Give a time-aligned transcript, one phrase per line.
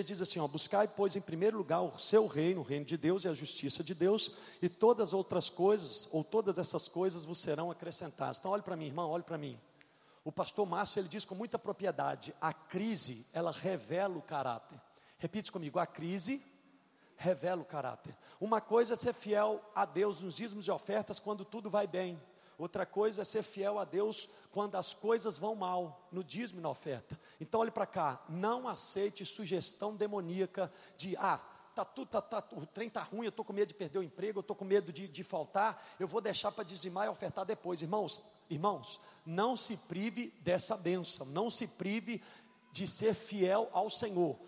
[0.00, 3.24] diz assim: ó, buscai, pois, em primeiro lugar o seu reino, o reino de Deus
[3.24, 7.38] e a justiça de Deus, e todas as outras coisas, ou todas essas coisas vos
[7.38, 8.38] serão acrescentadas.
[8.38, 9.60] Então, olhe para mim, irmão, olhe para mim.
[10.24, 14.80] O pastor Márcio, ele diz com muita propriedade: a crise, ela revela o caráter.
[15.18, 16.42] Repite comigo: a crise
[17.16, 18.16] revela o caráter.
[18.40, 22.18] Uma coisa é ser fiel a Deus nos dízimos e ofertas quando tudo vai bem.
[22.62, 26.62] Outra coisa é ser fiel a Deus quando as coisas vão mal, no dízimo e
[26.62, 27.18] na oferta.
[27.40, 31.40] Então olhe para cá, não aceite sugestão demoníaca de ah,
[31.74, 34.02] tá tudo, tá, tá, o trem está ruim, eu estou com medo de perder o
[34.04, 37.44] emprego, eu estou com medo de, de faltar, eu vou deixar para dizimar e ofertar
[37.44, 37.82] depois.
[37.82, 42.22] Irmãos, irmãos, não se prive dessa bênção, não se prive
[42.70, 44.38] de ser fiel ao Senhor.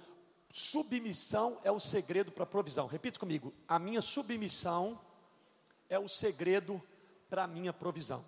[0.53, 2.87] Submissão é o segredo para a provisão.
[2.87, 4.97] Repita comigo: a minha submissão
[5.89, 6.81] é o segredo
[7.43, 8.25] a minha provisão.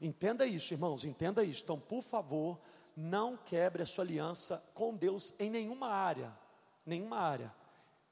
[0.00, 1.62] Entenda isso, irmãos, entenda isso.
[1.62, 2.58] Então, por favor,
[2.96, 6.32] não quebre a sua aliança com Deus em nenhuma área,
[6.84, 7.52] nenhuma área.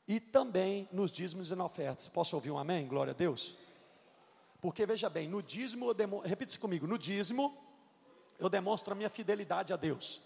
[0.07, 2.09] E também nos dízimos e na ofertas.
[2.09, 2.87] Posso ouvir um amém?
[2.87, 3.57] Glória a Deus.
[4.61, 5.93] Porque veja bem, no dízimo,
[6.25, 7.55] repita-se comigo, no dízimo
[8.39, 10.21] eu demonstro a minha fidelidade a Deus.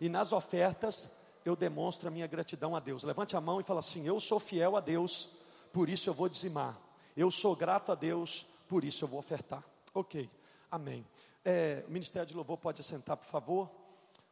[0.00, 1.12] E nas ofertas
[1.44, 3.02] eu demonstro a minha gratidão a Deus.
[3.04, 5.28] Levante a mão e fala assim: Eu sou fiel a Deus,
[5.72, 6.76] por isso eu vou dizimar.
[7.16, 9.62] Eu sou grato a Deus, por isso eu vou ofertar.
[9.94, 10.30] Ok,
[10.70, 11.06] amém.
[11.44, 13.70] É, o Ministério de Louvor pode assentar, por favor.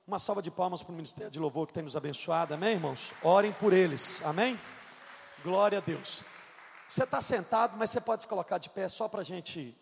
[0.07, 3.13] Uma salva de palmas para o Ministério de Louvor que tem nos abençoado, amém, irmãos?
[3.23, 4.59] Orem por eles, amém?
[5.43, 6.23] Glória a Deus.
[6.89, 9.75] Você está sentado, mas você pode se colocar de pé só para a gente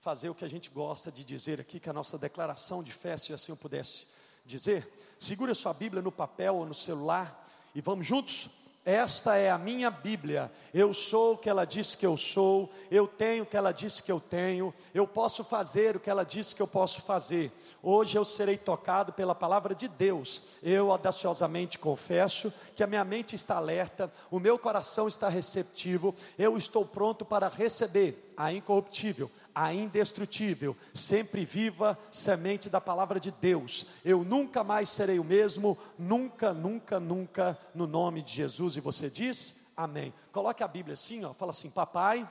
[0.00, 2.92] fazer o que a gente gosta de dizer aqui, que é a nossa declaração de
[2.92, 4.06] fé, se assim eu pudesse
[4.44, 4.86] dizer.
[5.18, 8.50] Segura sua Bíblia no papel ou no celular e vamos juntos?
[8.84, 10.52] Esta é a minha Bíblia.
[10.72, 14.02] Eu sou o que ela disse que eu sou, eu tenho o que ela disse
[14.02, 17.50] que eu tenho, eu posso fazer o que ela disse que eu posso fazer.
[17.82, 20.42] Hoje eu serei tocado pela palavra de Deus.
[20.62, 26.54] Eu audaciosamente confesso que a minha mente está alerta, o meu coração está receptivo, eu
[26.58, 33.86] estou pronto para receber a incorruptível, a indestrutível, sempre viva semente da palavra de Deus.
[34.04, 38.76] Eu nunca mais serei o mesmo, nunca, nunca, nunca, no nome de Jesus.
[38.76, 40.12] E você diz amém.
[40.32, 42.28] Coloque a Bíblia assim, ó, fala assim: Papai,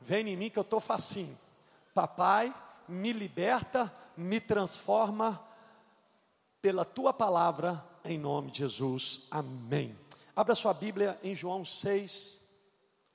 [0.00, 1.36] vem em mim que eu estou facinho.
[1.94, 2.54] Papai,
[2.88, 5.42] me liberta, me transforma
[6.60, 9.26] pela tua palavra, em nome de Jesus.
[9.30, 9.98] Amém.
[10.34, 12.40] Abra sua Bíblia em João 6,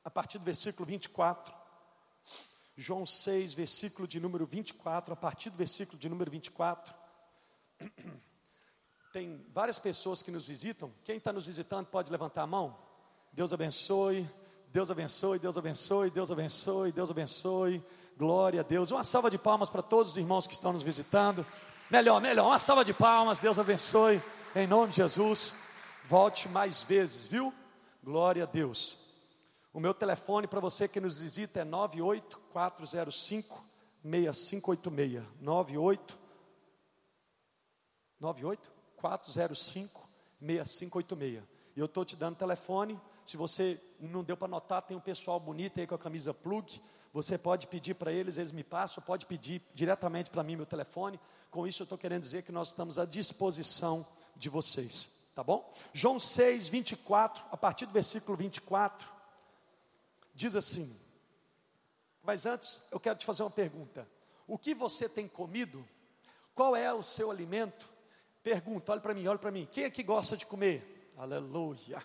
[0.04, 1.57] a partir do versículo 24.
[2.80, 6.94] João 6, versículo de número 24, a partir do versículo de número 24.
[9.12, 10.94] Tem várias pessoas que nos visitam.
[11.04, 12.78] Quem está nos visitando pode levantar a mão.
[13.34, 14.30] Deus abençoe,
[14.72, 17.84] Deus abençoe, Deus abençoe, Deus abençoe, Deus abençoe.
[18.16, 18.92] Glória a Deus.
[18.92, 21.44] Uma salva de palmas para todos os irmãos que estão nos visitando.
[21.90, 23.40] Melhor, melhor, uma salva de palmas.
[23.40, 24.22] Deus abençoe.
[24.56, 25.52] Em nome de Jesus.
[26.08, 27.52] Volte mais vezes, viu?
[28.04, 29.07] Glória a Deus.
[29.78, 33.64] O meu telefone para você que nos visita é 98405
[34.02, 35.24] 6586.
[35.40, 36.18] 98
[38.20, 40.10] 98 405
[40.42, 41.44] 6586.
[41.76, 43.00] E eu estou te dando telefone.
[43.24, 46.82] Se você não deu para anotar, tem um pessoal bonito aí com a camisa plug.
[47.14, 51.20] Você pode pedir para eles, eles me passam, pode pedir diretamente para mim meu telefone.
[51.52, 54.04] Com isso eu estou querendo dizer que nós estamos à disposição
[54.36, 55.72] de vocês, tá bom?
[55.94, 59.17] João 6, 24, a partir do versículo 24
[60.38, 60.96] diz assim:
[62.24, 64.08] Mas antes eu quero te fazer uma pergunta.
[64.48, 65.86] O que você tem comido?
[66.56, 67.90] Qual é o seu alimento?
[68.42, 69.68] Pergunta, olha para mim, olha para mim.
[69.70, 71.12] Quem é que gosta de comer?
[71.18, 72.02] Aleluia.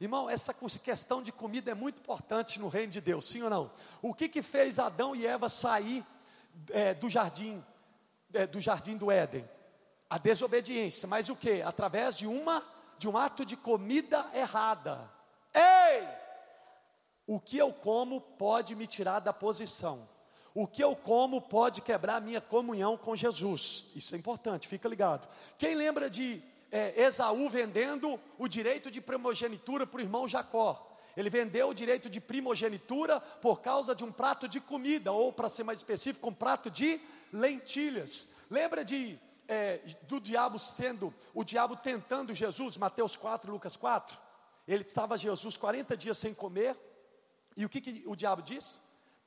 [0.00, 3.70] Irmão, essa questão de comida é muito importante no reino de Deus, sim ou não?
[4.00, 6.04] O que que fez Adão e Eva sair
[6.70, 7.62] é, do jardim,
[8.32, 9.48] é, do jardim do Éden?
[10.08, 11.62] A desobediência, mas o que?
[11.62, 12.64] Através de uma,
[12.98, 15.10] de um ato de comida errada.
[15.52, 16.23] Ei!
[17.26, 20.08] O que eu como pode me tirar da posição.
[20.54, 23.86] O que eu como pode quebrar a minha comunhão com Jesus.
[23.96, 25.28] Isso é importante, fica ligado.
[25.58, 30.90] Quem lembra de é, Esaú vendendo o direito de primogenitura para o irmão Jacó?
[31.16, 35.48] Ele vendeu o direito de primogenitura por causa de um prato de comida, ou para
[35.48, 37.00] ser mais específico, um prato de
[37.32, 38.46] lentilhas.
[38.50, 44.18] Lembra de é, do diabo sendo, o diabo tentando Jesus, Mateus 4, Lucas 4?
[44.66, 46.76] Ele estava Jesus 40 dias sem comer,
[47.56, 48.80] e o que, que o diabo diz?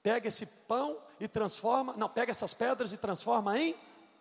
[0.03, 3.75] Pega esse pão e transforma, não, pega essas pedras e transforma em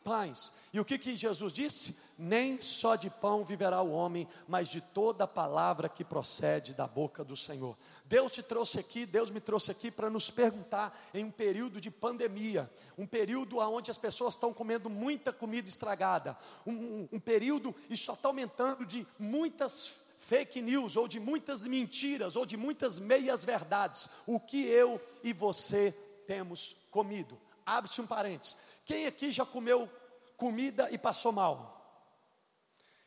[0.06, 0.53] pães.
[0.73, 1.99] E o que, que Jesus disse?
[2.17, 7.25] Nem só de pão viverá o homem, mas de toda palavra que procede da boca
[7.25, 7.76] do Senhor.
[8.05, 11.91] Deus te trouxe aqui, Deus me trouxe aqui para nos perguntar em um período de
[11.91, 17.75] pandemia, um período onde as pessoas estão comendo muita comida estragada, um, um, um período,
[17.91, 22.99] isso só está aumentando de muitas fake news, ou de muitas mentiras, ou de muitas
[22.99, 25.93] meias verdades, o que eu e você
[26.26, 27.38] temos comido.
[27.64, 28.58] Abre-se um parênteses.
[28.84, 29.88] Quem aqui já comeu
[30.37, 31.75] comida e passou mal?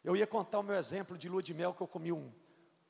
[0.02, 2.32] Eu ia contar o meu exemplo de lua de mel que eu comi um.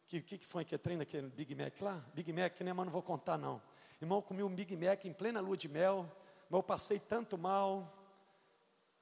[0.07, 2.05] Que que, que foi que treina aquele Big Mac lá?
[2.13, 3.59] Big Mac, né, mas não vou contar não.
[3.99, 6.05] Irmão, eu comi um Big Mac em plena lua de mel,
[6.49, 7.98] mas eu passei tanto mal.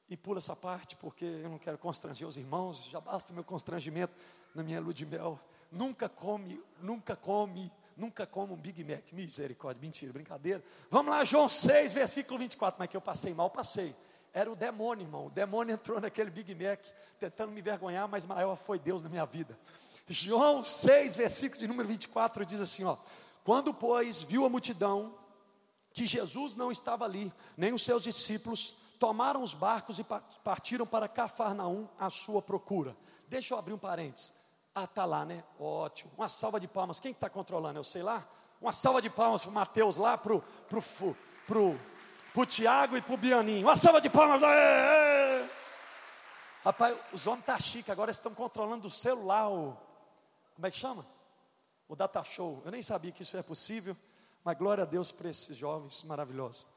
[0.10, 3.44] E pula essa parte, porque eu não quero constranger os irmãos, já basta o meu
[3.44, 4.14] constrangimento
[4.56, 5.40] na minha lua de mel.
[5.72, 9.12] Nunca come, nunca come, nunca come um Big Mac.
[9.12, 10.64] Misericórdia, mentira, brincadeira.
[10.90, 12.80] Vamos lá, João 6, versículo 24.
[12.80, 13.94] Mas que eu passei mal, passei.
[14.34, 15.26] Era o demônio, irmão.
[15.26, 16.80] O demônio entrou naquele Big Mac,
[17.20, 19.60] tentando me vergonhar, mas maior foi Deus na minha vida.
[20.08, 22.96] João 6, versículo de número 24, diz assim: ó.
[23.44, 25.18] Quando, pois, viu a multidão
[25.92, 30.06] que Jesus não estava ali, nem os seus discípulos, tomaram os barcos e
[30.44, 32.96] partiram para Cafarnaum à sua procura.
[33.28, 34.34] Deixa eu abrir um parênteses.
[34.74, 35.44] Ah, está lá, né?
[35.60, 36.12] Ótimo.
[36.18, 37.00] Uma salva de palmas.
[37.00, 37.80] Quem está controlando?
[37.80, 38.24] Eu sei lá.
[38.62, 40.82] Uma salva de palmas para o Mateus lá, para o pro,
[41.46, 41.80] pro,
[42.34, 43.68] pro Tiago e para o Bianinho.
[43.68, 44.42] Uma salva de palmas.
[46.64, 49.78] Rapaz, os homens estão tá chique, agora estão controlando o celular, o,
[50.56, 51.06] como é que chama?
[51.88, 52.62] O data show.
[52.66, 53.96] Eu nem sabia que isso é possível,
[54.44, 56.68] mas glória a Deus por esses jovens maravilhosos.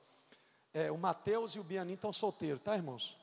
[0.72, 3.18] É, o Mateus e o Bianin estão solteiros, tá, irmãos?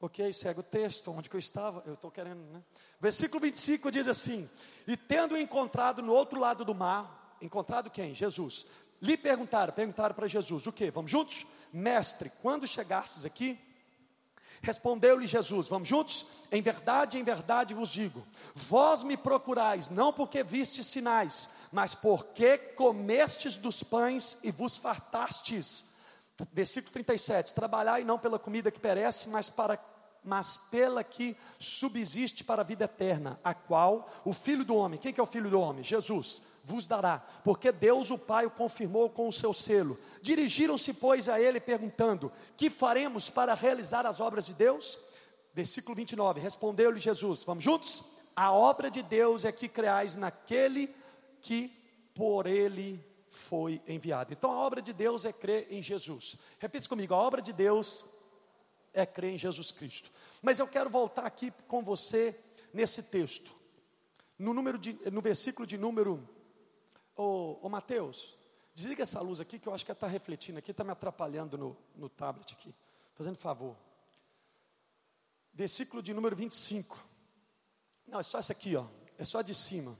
[0.00, 1.82] Ok, segue o texto, onde que eu estava?
[1.86, 2.62] Eu estou querendo, né?
[3.00, 4.48] Versículo 25 diz assim:
[4.86, 8.14] E tendo encontrado no outro lado do mar, encontrado quem?
[8.14, 8.66] Jesus.
[9.00, 10.90] Lhe perguntaram, perguntaram para Jesus: O que?
[10.90, 11.46] Vamos juntos?
[11.72, 13.58] Mestre, quando chegasses aqui,
[14.64, 16.26] Respondeu-lhe Jesus: Vamos juntos?
[16.50, 22.56] Em verdade, em verdade vos digo: Vós me procurais, não porque vistes sinais, mas porque
[22.56, 25.93] comestes dos pães e vos fartastes.
[26.52, 29.78] Versículo 37: Trabalhai não pela comida que perece, mas para
[30.26, 35.12] mas pela que subsiste para a vida eterna, a qual o Filho do Homem, quem
[35.12, 35.84] que é o Filho do Homem?
[35.84, 39.98] Jesus, vos dará, porque Deus o Pai o confirmou com o seu selo.
[40.22, 44.98] Dirigiram-se, pois, a ele perguntando: Que faremos para realizar as obras de Deus?
[45.52, 48.02] Versículo 29, respondeu-lhe Jesus, vamos juntos?
[48.34, 50.92] A obra de Deus é que creais naquele
[51.40, 51.70] que
[52.12, 52.98] por ele
[53.34, 54.32] foi enviado.
[54.32, 56.36] Então a obra de Deus é crer em Jesus.
[56.58, 58.06] Repita comigo: a obra de Deus
[58.92, 60.10] é crer em Jesus Cristo.
[60.40, 62.38] Mas eu quero voltar aqui com você
[62.72, 63.50] nesse texto.
[64.38, 66.28] No, número de, no versículo de número.
[67.16, 68.36] Ô, ô Mateus,
[68.74, 71.76] desliga essa luz aqui que eu acho que está refletindo aqui, está me atrapalhando no,
[71.94, 72.74] no tablet aqui.
[73.14, 73.76] Fazendo favor.
[75.52, 76.98] Versículo de número 25.
[78.06, 78.84] Não, é só essa aqui, ó.
[79.16, 79.96] É só de cima.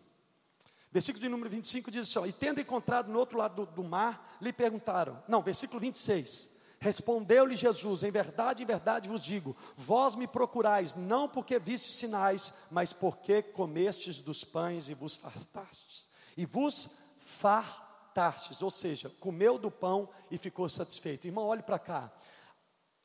[0.94, 3.82] Versículo de número 25 diz assim: ó, E tendo encontrado no outro lado do, do
[3.82, 5.20] mar, lhe perguntaram.
[5.26, 6.50] Não, versículo 26.
[6.78, 12.54] Respondeu-lhe Jesus: Em verdade, em verdade vos digo: Vós me procurais, não porque vistes sinais,
[12.70, 16.08] mas porque comestes dos pães e vos fartastes.
[16.36, 16.90] E vos
[17.26, 21.26] fartastes, ou seja, comeu do pão e ficou satisfeito.
[21.26, 22.12] Irmão, olhe para cá.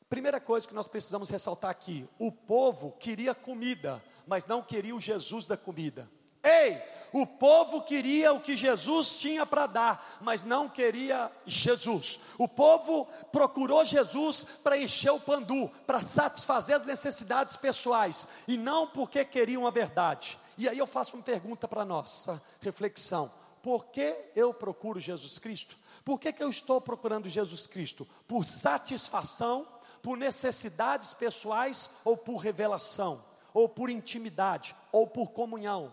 [0.08, 5.00] Primeira coisa que nós precisamos ressaltar aqui: o povo queria comida, mas não queria o
[5.00, 6.08] Jesus da comida.
[6.42, 6.80] Ei,
[7.12, 12.20] o povo queria o que Jesus tinha para dar, mas não queria Jesus.
[12.38, 18.86] O povo procurou Jesus para encher o pandu, para satisfazer as necessidades pessoais, e não
[18.86, 20.38] porque queriam a verdade.
[20.56, 23.30] E aí eu faço uma pergunta para nossa reflexão:
[23.62, 25.76] por que eu procuro Jesus Cristo?
[26.04, 28.06] Por que, que eu estou procurando Jesus Cristo?
[28.26, 29.66] Por satisfação,
[30.02, 33.22] por necessidades pessoais ou por revelação?
[33.52, 35.92] Ou por intimidade, ou por comunhão.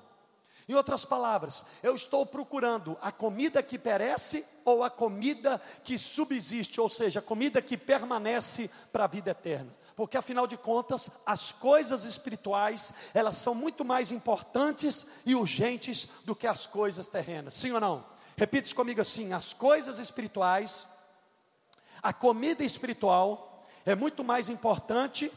[0.68, 6.82] Em outras palavras, eu estou procurando a comida que perece ou a comida que subsiste,
[6.82, 9.74] ou seja, a comida que permanece para a vida eterna.
[9.96, 16.36] Porque afinal de contas, as coisas espirituais, elas são muito mais importantes e urgentes do
[16.36, 17.54] que as coisas terrenas.
[17.54, 18.06] Sim ou não?
[18.36, 20.88] Repita comigo assim: as coisas espirituais,
[22.04, 25.32] a comida espiritual é muito mais importante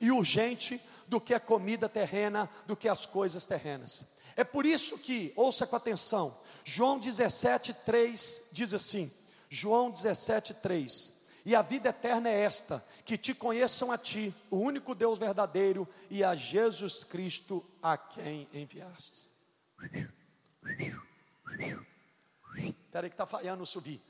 [0.00, 4.15] e urgente do que a comida terrena, do que as coisas terrenas.
[4.36, 9.10] É por isso que, ouça com atenção, João 17, 3 diz assim:
[9.48, 11.16] João 17, 3.
[11.44, 15.88] E a vida eterna é esta: que te conheçam a ti, o único Deus verdadeiro,
[16.10, 19.32] e a Jesus Cristo a quem enviastes.
[22.56, 24.02] Espera aí que está falhando subir.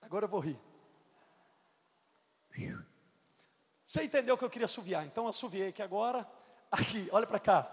[0.00, 0.58] Agora eu vou rir.
[3.84, 6.26] Você entendeu que eu queria assoviar, então assoviei aqui agora.
[6.70, 7.70] Aqui, olha para cá.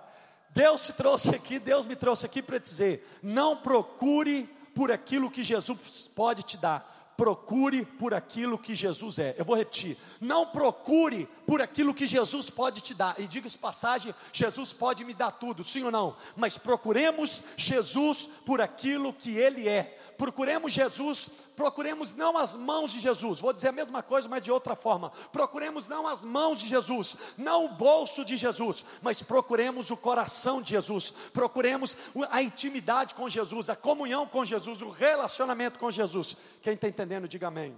[0.54, 4.44] Deus te trouxe aqui, Deus me trouxe aqui para dizer: não procure
[4.76, 9.36] por aquilo que Jesus pode te dar, procure por aquilo que Jesus é.
[9.38, 13.16] Eu vou repetir: não procure por aquilo que Jesus pode te dar.
[13.18, 16.18] E diga-se passagem: Jesus pode me dar tudo, sim ou não?
[16.36, 20.00] Mas procuremos Jesus por aquilo que Ele é.
[20.22, 24.52] Procuremos Jesus, procuremos não as mãos de Jesus, vou dizer a mesma coisa, mas de
[24.52, 25.10] outra forma.
[25.32, 30.62] Procuremos não as mãos de Jesus, não o bolso de Jesus, mas procuremos o coração
[30.62, 31.98] de Jesus, procuremos
[32.30, 36.38] a intimidade com Jesus, a comunhão com Jesus, o relacionamento com Jesus.
[36.62, 37.76] Quem está entendendo, diga amém.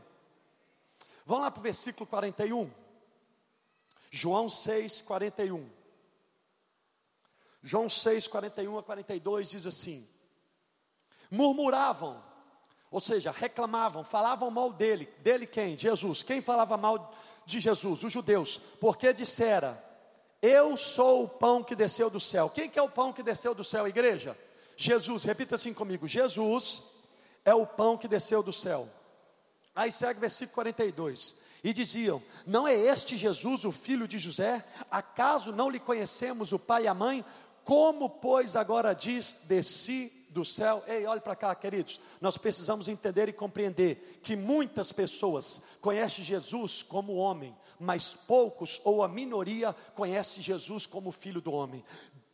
[1.25, 2.69] Vamos lá para o versículo 41.
[4.12, 5.65] João 6, 41.
[7.63, 10.05] João 6, 41 a 42 diz assim:
[11.31, 12.32] Murmuravam
[12.93, 15.09] ou seja, reclamavam, falavam mal dele.
[15.23, 15.75] Dele quem?
[15.75, 16.21] Jesus.
[16.21, 17.12] Quem falava mal
[17.43, 18.03] de Jesus?
[18.03, 18.62] Os judeus.
[18.79, 19.83] Porque dissera:
[20.39, 22.51] Eu sou o pão que desceu do céu.
[22.51, 24.38] Quem que é o pão que desceu do céu, igreja?
[24.77, 25.23] Jesus.
[25.23, 26.83] Repita assim comigo: Jesus
[27.43, 28.88] é o pão que desceu do céu.
[29.75, 31.38] Aí segue o versículo 42.
[31.63, 34.63] E diziam: Não é este Jesus o filho de José?
[34.91, 37.25] Acaso não lhe conhecemos o pai e a mãe?
[37.63, 40.83] Como, pois, agora diz: Desci do céu.
[40.87, 41.99] Ei, olhe para cá, queridos.
[42.19, 49.03] Nós precisamos entender e compreender que muitas pessoas conhecem Jesus como homem, mas poucos ou
[49.03, 51.83] a minoria conhece Jesus como filho do homem.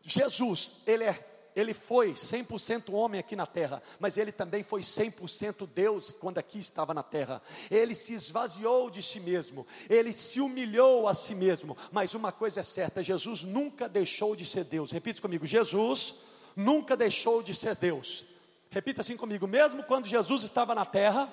[0.02, 5.68] Jesus, ele é ele foi 100% homem aqui na terra, mas ele também foi 100%
[5.68, 7.42] Deus quando aqui estava na terra.
[7.70, 11.76] Ele se esvaziou de si mesmo, ele se humilhou a si mesmo.
[11.92, 14.92] Mas uma coisa é certa: Jesus nunca deixou de ser Deus.
[14.92, 16.16] Repita comigo: Jesus
[16.60, 18.26] nunca deixou de ser Deus.
[18.70, 21.32] Repita assim comigo: mesmo quando Jesus estava na terra,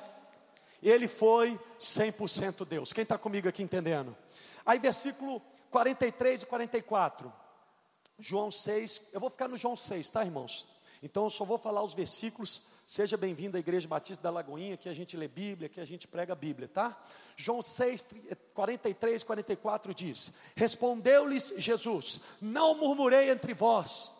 [0.82, 2.92] ele foi 100% Deus.
[2.92, 4.16] Quem está comigo aqui entendendo?
[4.64, 7.32] Aí, versículo 43 e 44,
[8.18, 10.66] João 6, eu vou ficar no João 6, tá, irmãos?
[11.02, 12.62] Então, eu só vou falar os versículos.
[12.86, 16.06] Seja bem-vindo à Igreja Batista da Lagoinha, que a gente lê Bíblia, que a gente
[16.06, 16.96] prega a Bíblia, tá?
[17.36, 18.06] João 6,
[18.54, 24.15] 43, 44 diz: Respondeu-lhes Jesus: Não murmurei entre vós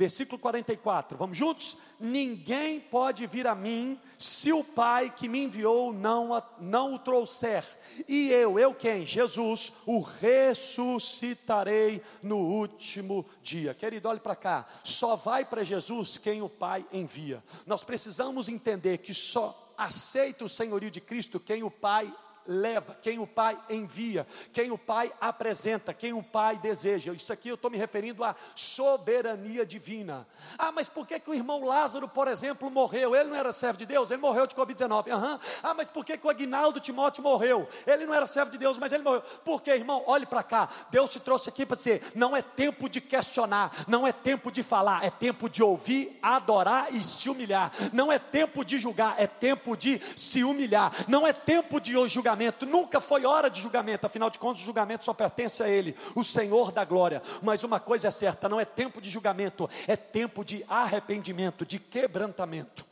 [0.00, 1.76] Versículo 44, vamos juntos?
[2.00, 7.62] Ninguém pode vir a mim se o Pai que me enviou não, não o trouxer.
[8.08, 9.04] E eu, eu quem?
[9.04, 13.74] Jesus, o ressuscitarei no último dia.
[13.74, 14.66] Querido, olhe para cá.
[14.82, 17.44] Só vai para Jesus quem o Pai envia.
[17.66, 22.10] Nós precisamos entender que só aceita o senhorio de Cristo quem o Pai
[22.46, 27.12] leva, quem o Pai envia, quem o Pai apresenta, quem o Pai deseja.
[27.12, 30.26] Isso aqui eu estou me referindo à soberania divina.
[30.58, 33.14] Ah, mas por que, que o irmão Lázaro, por exemplo, morreu?
[33.14, 35.14] Ele não era servo de Deus, ele morreu de Covid-19.
[35.14, 35.38] Uhum.
[35.62, 37.68] Ah, mas por que, que o Aguinaldo Timóteo morreu?
[37.86, 39.22] Ele não era servo de Deus, mas ele morreu.
[39.44, 40.02] Por que, irmão?
[40.06, 40.68] Olhe para cá.
[40.90, 44.62] Deus te trouxe aqui para dizer: não é tempo de questionar, não é tempo de
[44.62, 47.72] falar, é tempo de ouvir, adorar e se humilhar.
[47.92, 50.92] Não é tempo de julgar, é tempo de se humilhar.
[51.08, 54.64] Não é tempo de julgar julgamento, nunca foi hora de julgamento, afinal de contas, o
[54.64, 57.22] julgamento só pertence a Ele, o Senhor da glória.
[57.42, 61.78] Mas uma coisa é certa: não é tempo de julgamento, é tempo de arrependimento, de
[61.78, 62.86] quebrantamento.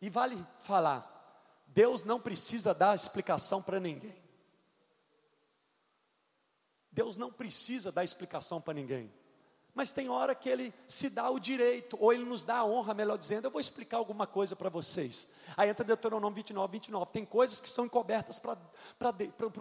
[0.00, 1.08] E vale falar,
[1.66, 4.14] Deus não precisa dar explicação para ninguém.
[6.90, 9.12] Deus não precisa dar explicação para ninguém.
[9.74, 12.92] Mas tem hora que ele se dá o direito, ou ele nos dá a honra,
[12.92, 15.30] melhor dizendo, eu vou explicar alguma coisa para vocês.
[15.56, 17.10] Aí entra Deuteronômio 29, 29.
[17.10, 18.58] Tem coisas que são encobertas para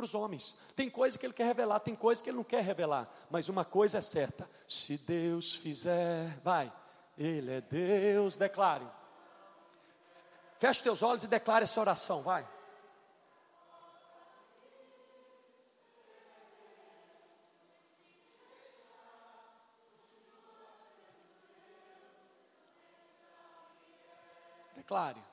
[0.04, 0.58] os homens.
[0.76, 3.10] Tem coisas que ele quer revelar, tem coisas que ele não quer revelar.
[3.30, 6.72] Mas uma coisa é certa: se Deus fizer, vai,
[7.18, 8.86] Ele é Deus, declare.
[10.60, 12.46] Feche teus olhos e declare essa oração, vai.
[24.92, 25.24] Declare.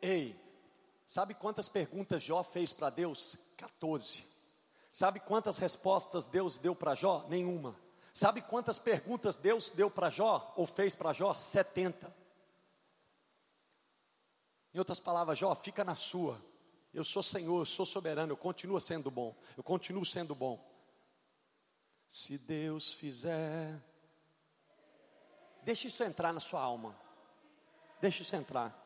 [0.00, 0.36] Ei,
[1.06, 3.38] sabe quantas perguntas Jó fez para Deus?
[3.56, 4.26] 14.
[4.90, 7.24] Sabe quantas respostas Deus deu para Jó?
[7.28, 7.76] Nenhuma.
[8.12, 11.32] Sabe quantas perguntas Deus deu para Jó ou fez para Jó?
[11.32, 12.21] 70.
[14.74, 16.40] Em outras palavras, Jó, fica na sua.
[16.92, 19.34] Eu sou Senhor, eu sou soberano, eu continuo sendo bom.
[19.56, 20.62] Eu continuo sendo bom.
[22.08, 23.80] Se Deus fizer.
[25.62, 26.94] Deixe isso entrar na sua alma.
[28.00, 28.81] Deixe isso entrar.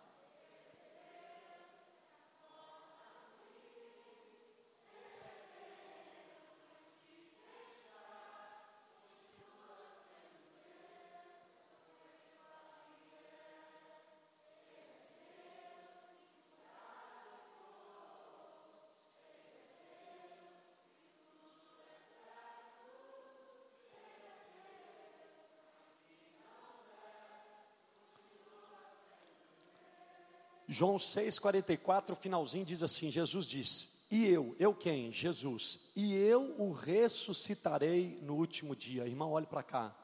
[30.76, 35.10] João 6,44, finalzinho diz assim: Jesus disse: E eu, eu quem?
[35.10, 39.06] Jesus, e eu o ressuscitarei no último dia.
[39.06, 39.96] Irmão, olhe para cá,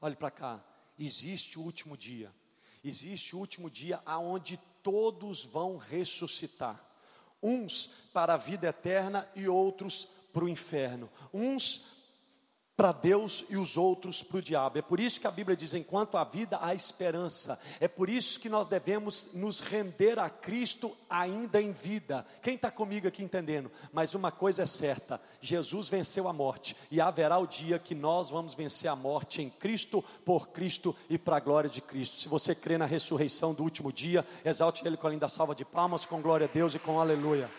[0.00, 0.64] olhe para cá.
[0.98, 2.34] Existe o último dia,
[2.82, 6.84] existe o último dia aonde todos vão ressuscitar,
[7.40, 11.99] uns para a vida eterna e outros para o inferno, uns
[12.80, 14.78] para Deus e os outros para o diabo.
[14.78, 17.60] É por isso que a Bíblia diz: enquanto há vida, há esperança.
[17.78, 22.24] É por isso que nós devemos nos render a Cristo ainda em vida.
[22.42, 23.70] Quem está comigo aqui entendendo?
[23.92, 28.30] Mas uma coisa é certa: Jesus venceu a morte, e haverá o dia que nós
[28.30, 32.16] vamos vencer a morte em Cristo, por Cristo e para a glória de Cristo.
[32.16, 35.66] Se você crê na ressurreição do último dia, exalte Ele com a linda salva de
[35.66, 37.50] palmas, com glória a Deus e com aleluia.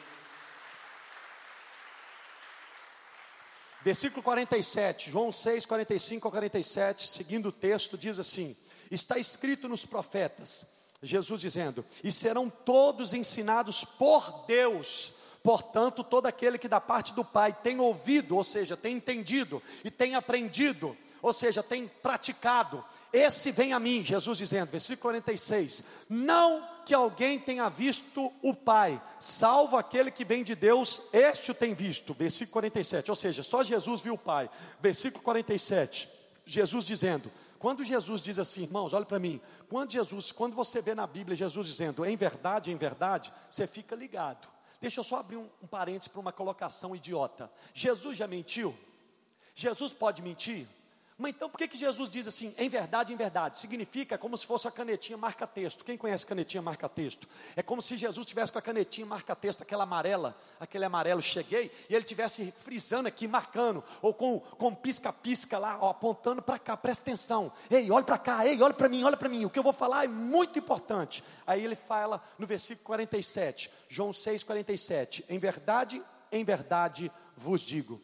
[3.84, 8.56] Versículo 47, João 6, 45 a 47, seguindo o texto, diz assim:
[8.92, 10.68] Está escrito nos profetas,
[11.02, 15.14] Jesus dizendo: E serão todos ensinados por Deus.
[15.44, 19.90] Portanto, todo aquele que da parte do Pai tem ouvido, ou seja, tem entendido e
[19.90, 26.68] tem aprendido, ou seja, tem praticado, esse vem a mim, Jesus dizendo, versículo 46: Não
[26.92, 31.74] que alguém tenha visto o Pai, salvo aquele que vem de Deus, este o tem
[31.74, 32.14] visto.
[32.14, 34.50] Versículo 47, ou seja, só Jesus viu o Pai.
[34.82, 36.10] Versículo 47,
[36.46, 40.94] Jesus dizendo: quando Jesus diz assim, irmãos, olha para mim, quando Jesus, quando você vê
[40.94, 44.50] na Bíblia Jesus dizendo em verdade, em verdade, você fica ligado.
[44.82, 47.50] Deixa eu só abrir um, um parênteses para uma colocação idiota.
[47.74, 48.76] Jesus já mentiu?
[49.56, 50.68] Jesus pode mentir?
[51.22, 53.60] Mas então por que, que Jesus diz assim, em verdade, em verdade?
[53.60, 55.86] Significa como se fosse a canetinha marca-texto.
[55.86, 57.28] Quem conhece canetinha marca-texto?
[57.56, 61.94] É como se Jesus tivesse com a canetinha marca-texto, aquela amarela, aquele amarelo, cheguei, e
[61.94, 67.04] ele tivesse frisando aqui, marcando, ou com, com pisca-pisca lá, ó, apontando para cá, presta
[67.04, 67.54] atenção.
[67.70, 69.46] Ei, olha para cá, ei, olha para mim, olha para mim.
[69.46, 71.24] O que eu vou falar é muito importante.
[71.46, 75.26] Aí ele fala no versículo 47, João 6, 47.
[75.30, 78.02] Em verdade, em verdade vos digo: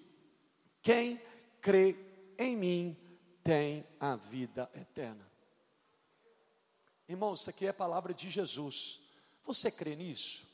[0.84, 1.20] quem
[1.60, 1.96] crê
[2.38, 2.98] em mim,
[3.48, 5.26] tem a vida eterna.
[7.08, 9.00] Irmãos, isso aqui é a palavra de Jesus.
[9.46, 10.46] Você crê nisso?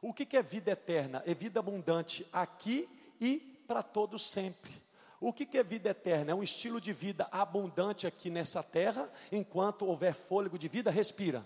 [0.00, 1.22] O que, é vida eterna?
[1.26, 2.88] É vida abundante aqui
[3.20, 3.36] e
[3.68, 4.72] para todos sempre.
[5.20, 6.30] O que, que é vida eterna?
[6.30, 11.44] É um estilo de vida abundante aqui nessa terra, enquanto houver fôlego de vida, respira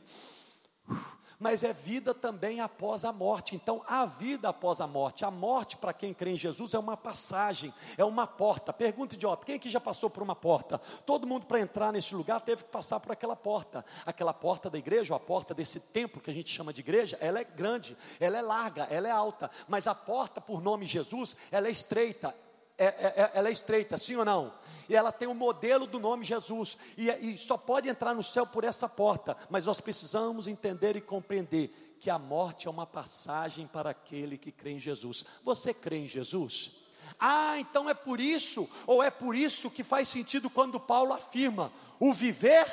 [1.44, 3.54] mas é vida também após a morte.
[3.54, 5.26] Então, há vida após a morte.
[5.26, 8.72] A morte, para quem crê em Jesus, é uma passagem, é uma porta.
[8.72, 10.80] Pergunta idiota: quem aqui já passou por uma porta?
[11.04, 13.84] Todo mundo, para entrar nesse lugar, teve que passar por aquela porta.
[14.06, 17.18] Aquela porta da igreja, ou a porta desse templo que a gente chama de igreja,
[17.20, 21.36] ela é grande, ela é larga, ela é alta, mas a porta, por nome Jesus,
[21.52, 22.34] ela é estreita.
[22.76, 24.52] É, é, é ela é estreita, sim ou não?
[24.88, 28.46] e ela tem o modelo do nome Jesus, e, e só pode entrar no céu
[28.46, 33.66] por essa porta, mas nós precisamos entender e compreender que a morte é uma passagem
[33.66, 35.24] para aquele que crê em Jesus.
[35.42, 36.72] Você crê em Jesus?
[37.18, 41.72] Ah, então é por isso, ou é por isso que faz sentido quando Paulo afirma:
[41.98, 42.66] o viver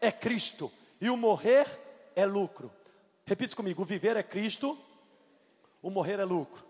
[0.00, 1.66] é Cristo e o morrer
[2.14, 2.70] é lucro.
[3.24, 4.78] Repita comigo: o viver é Cristo,
[5.82, 6.69] o morrer é lucro.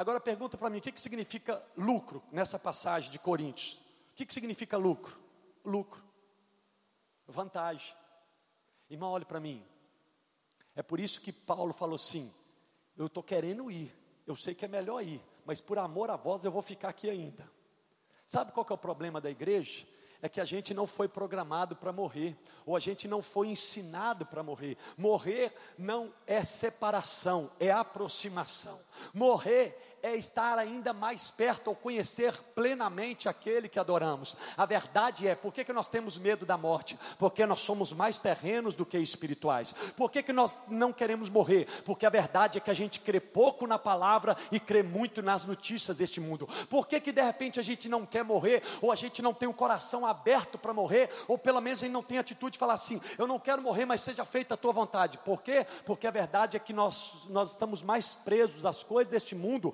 [0.00, 3.78] Agora pergunta para mim: o que, que significa lucro nessa passagem de Coríntios?
[4.20, 5.18] que, que significa lucro?
[5.64, 6.02] Lucro,
[7.26, 7.94] vantagem.
[8.90, 9.64] Irmão, olhe para mim.
[10.74, 12.30] É por isso que Paulo falou assim:
[12.98, 13.94] eu estou querendo ir,
[14.26, 17.08] eu sei que é melhor ir, mas por amor a vós eu vou ficar aqui
[17.08, 17.50] ainda.
[18.26, 19.86] Sabe qual que é o problema da igreja?
[20.22, 22.36] É que a gente não foi programado para morrer,
[22.66, 24.76] ou a gente não foi ensinado para morrer.
[24.98, 28.78] Morrer não é separação, é aproximação.
[29.14, 34.36] Morrer é estar ainda mais perto ou conhecer plenamente aquele que adoramos.
[34.56, 36.98] A verdade é, por que, que nós temos medo da morte?
[37.18, 39.72] Porque nós somos mais terrenos do que espirituais.
[39.96, 41.66] Por que, que nós não queremos morrer?
[41.84, 45.44] Porque a verdade é que a gente crê pouco na palavra e crê muito nas
[45.44, 46.48] notícias deste mundo.
[46.68, 49.48] Por que, que de repente a gente não quer morrer, ou a gente não tem
[49.48, 52.74] o coração aberto para morrer, ou pelo menos a gente não tem atitude de falar
[52.74, 55.18] assim: eu não quero morrer, mas seja feita a tua vontade.
[55.18, 55.66] Por quê?
[55.84, 59.72] Porque a verdade é que nós, nós estamos mais presos às coisas deste mundo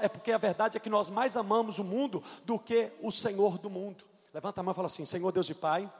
[0.00, 3.58] é porque a verdade é que nós mais amamos o mundo do que o Senhor
[3.58, 4.04] do mundo.
[4.32, 5.90] Levanta a mão e fala assim: Senhor Deus e Pai,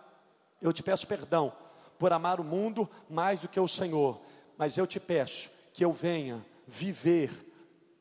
[0.60, 1.52] eu te peço perdão
[1.98, 4.20] por amar o mundo mais do que o Senhor,
[4.56, 7.30] mas eu te peço que eu venha viver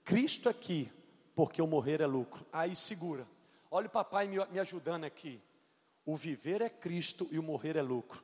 [0.03, 0.91] Cristo aqui,
[1.33, 2.45] porque o morrer é lucro.
[2.51, 3.25] Aí segura.
[3.71, 5.41] Olha o papai me, me ajudando aqui.
[6.05, 8.23] O viver é Cristo e o morrer é lucro.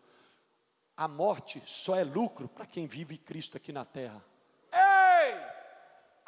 [0.95, 4.23] A morte só é lucro para quem vive Cristo aqui na terra.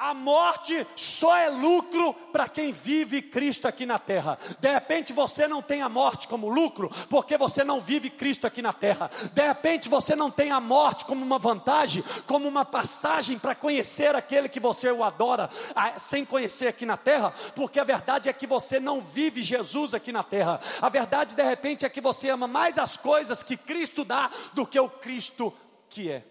[0.04, 4.38] A morte só é lucro para quem vive Cristo aqui na terra.
[4.60, 8.62] De repente você não tem a morte como lucro, porque você não vive Cristo aqui
[8.62, 9.10] na terra.
[9.32, 14.14] De repente você não tem a morte como uma vantagem, como uma passagem para conhecer
[14.14, 15.50] aquele que você o adora,
[15.98, 20.12] sem conhecer aqui na terra, porque a verdade é que você não vive Jesus aqui
[20.12, 20.60] na terra.
[20.82, 24.68] A verdade, de repente, é que você ama mais as coisas que Cristo dá do
[24.68, 25.54] que o Cristo
[25.88, 26.26] que é.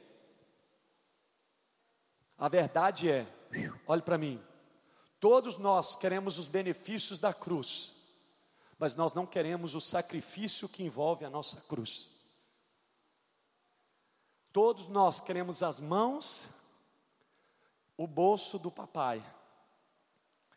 [2.36, 3.26] A verdade é
[3.86, 4.42] olhe para mim.
[5.20, 7.94] Todos nós queremos os benefícios da cruz,
[8.78, 12.10] mas nós não queremos o sacrifício que envolve a nossa cruz.
[14.52, 16.46] Todos nós queremos as mãos,
[17.96, 19.24] o bolso do papai,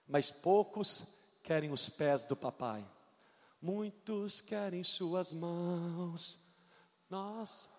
[0.07, 2.85] mas poucos querem os pés do papai.
[3.61, 6.39] Muitos querem suas mãos,
[7.09, 7.69] nós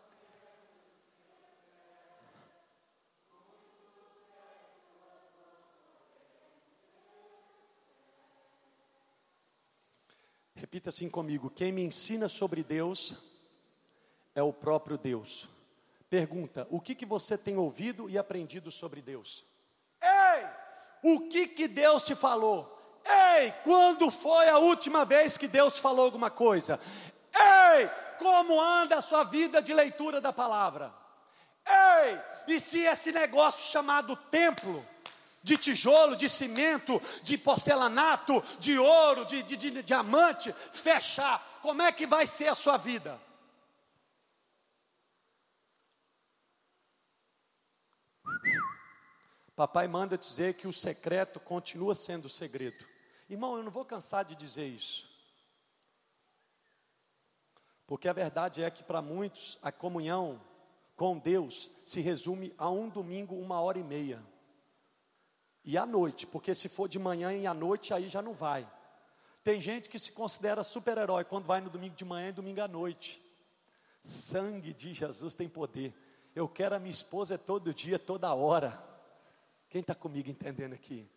[10.57, 13.15] Repita assim comigo: quem me ensina sobre Deus
[14.35, 15.49] é o próprio Deus.
[16.09, 19.45] Pergunta: o que, que você tem ouvido e aprendido sobre Deus?
[20.01, 20.47] Ei,
[21.03, 22.73] o que, que Deus te falou?
[23.05, 26.81] Ei, quando foi a última vez que Deus falou alguma coisa?
[27.35, 27.89] Ei,
[28.19, 30.93] como anda a sua vida de leitura da palavra?
[31.67, 34.85] Ei, e se esse negócio chamado templo
[35.47, 41.93] de tijolo, de cimento, de porcelanato, de ouro, de, de, de, diamante, fechar, como é
[41.93, 43.21] que vai ser a sua vida?
[49.55, 52.85] Papai manda dizer que o secreto continua sendo segredo.
[53.31, 55.09] Irmão, eu não vou cansar de dizer isso.
[57.87, 60.43] Porque a verdade é que para muitos a comunhão
[60.97, 64.21] com Deus se resume a um domingo, uma hora e meia
[65.67, 68.67] e à noite, porque se for de manhã e à noite, aí já não vai.
[69.43, 72.69] Tem gente que se considera super-herói quando vai no domingo de manhã e domingo à
[72.69, 73.21] noite.
[74.01, 75.93] Sangue de Jesus tem poder.
[76.37, 78.81] Eu quero a minha esposa todo dia, toda hora.
[79.69, 81.11] Quem está comigo entendendo aqui?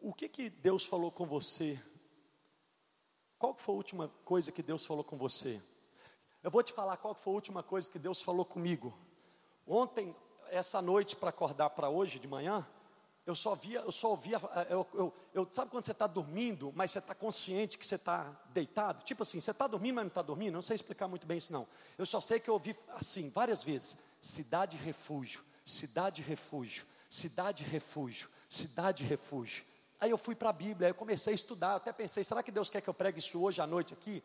[0.00, 1.80] O que que Deus falou com você?
[3.38, 5.62] Qual foi a última coisa que Deus falou com você?
[6.42, 8.96] Eu vou te falar qual foi a última coisa que Deus falou comigo.
[9.66, 10.16] Ontem,
[10.48, 12.66] essa noite, para acordar para hoje de manhã,
[13.26, 16.72] eu só via, eu só ouvia, eh, eu, eu, eu sabe quando você está dormindo,
[16.74, 19.04] mas você está consciente que você está deitado?
[19.04, 20.54] Tipo assim, você está dormindo, mas não está dormindo?
[20.54, 21.66] não sei explicar muito bem isso não.
[21.98, 28.30] Eu só sei que eu ouvi assim, várias vezes, cidade refúgio, cidade refúgio, cidade refúgio,
[28.48, 29.64] cidade refúgio.
[30.00, 32.50] Aí eu fui para a Bíblia, aí eu comecei a estudar, até pensei, será que
[32.50, 34.22] Deus quer que eu pregue isso hoje à noite aqui?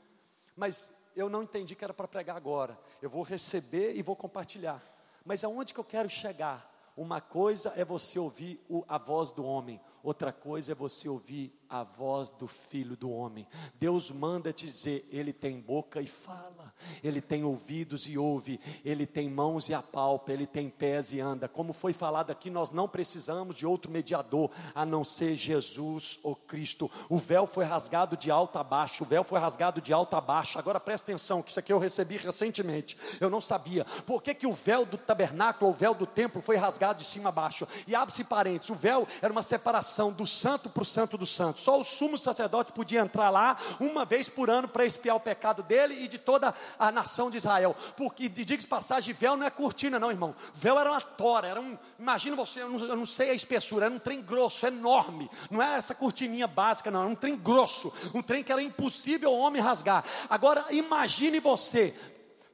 [0.56, 2.78] Mas eu não entendi que era para pregar agora.
[3.01, 4.84] Eu vou receber e vou compartilhar.
[5.23, 6.71] Mas aonde que eu quero chegar?
[6.95, 11.52] Uma coisa é você ouvir o, a voz do homem, outra coisa é você ouvir
[11.68, 13.48] a voz do Filho do Homem.
[13.80, 19.06] Deus manda te dizer: Ele tem boca e fala, Ele tem ouvidos e ouve, Ele
[19.06, 21.48] tem mãos e apalpa, Ele tem pés e anda.
[21.48, 26.36] Como foi falado aqui, nós não precisamos de outro mediador a não ser Jesus ou
[26.36, 26.89] Cristo.
[27.10, 30.22] O véu foi rasgado de alto a baixo, o véu foi rasgado de alto a
[30.22, 30.60] baixo.
[30.60, 33.86] Agora presta atenção, que isso aqui eu recebi recentemente, eu não sabia.
[34.06, 37.30] Por que, que o véu do tabernáculo, o véu do templo, foi rasgado de cima
[37.30, 37.68] a baixo?
[37.88, 41.62] E abre-se parênteses: o véu era uma separação do santo para o santo do santo.
[41.62, 45.64] Só o sumo sacerdote podia entrar lá uma vez por ano para expiar o pecado
[45.64, 47.76] dele e de toda a nação de Israel.
[47.96, 50.36] Porque, diga-se passagem, véu não é cortina, não, irmão.
[50.54, 51.78] Véu era uma tora, era um.
[51.98, 55.30] Imagina você, eu não, eu não sei a espessura, era um trem grosso, enorme.
[55.50, 59.32] Não é essa cortininha básica, não, era um trem grosso, um trem que era impossível
[59.32, 60.04] o homem rasgar.
[60.30, 61.94] Agora, imagine você,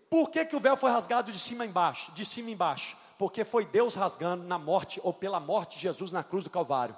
[0.10, 2.12] por que, que o véu foi rasgado de cima embaixo?
[2.12, 2.98] De cima embaixo?
[3.18, 6.96] Porque foi Deus rasgando na morte ou pela morte de Jesus na cruz do Calvário.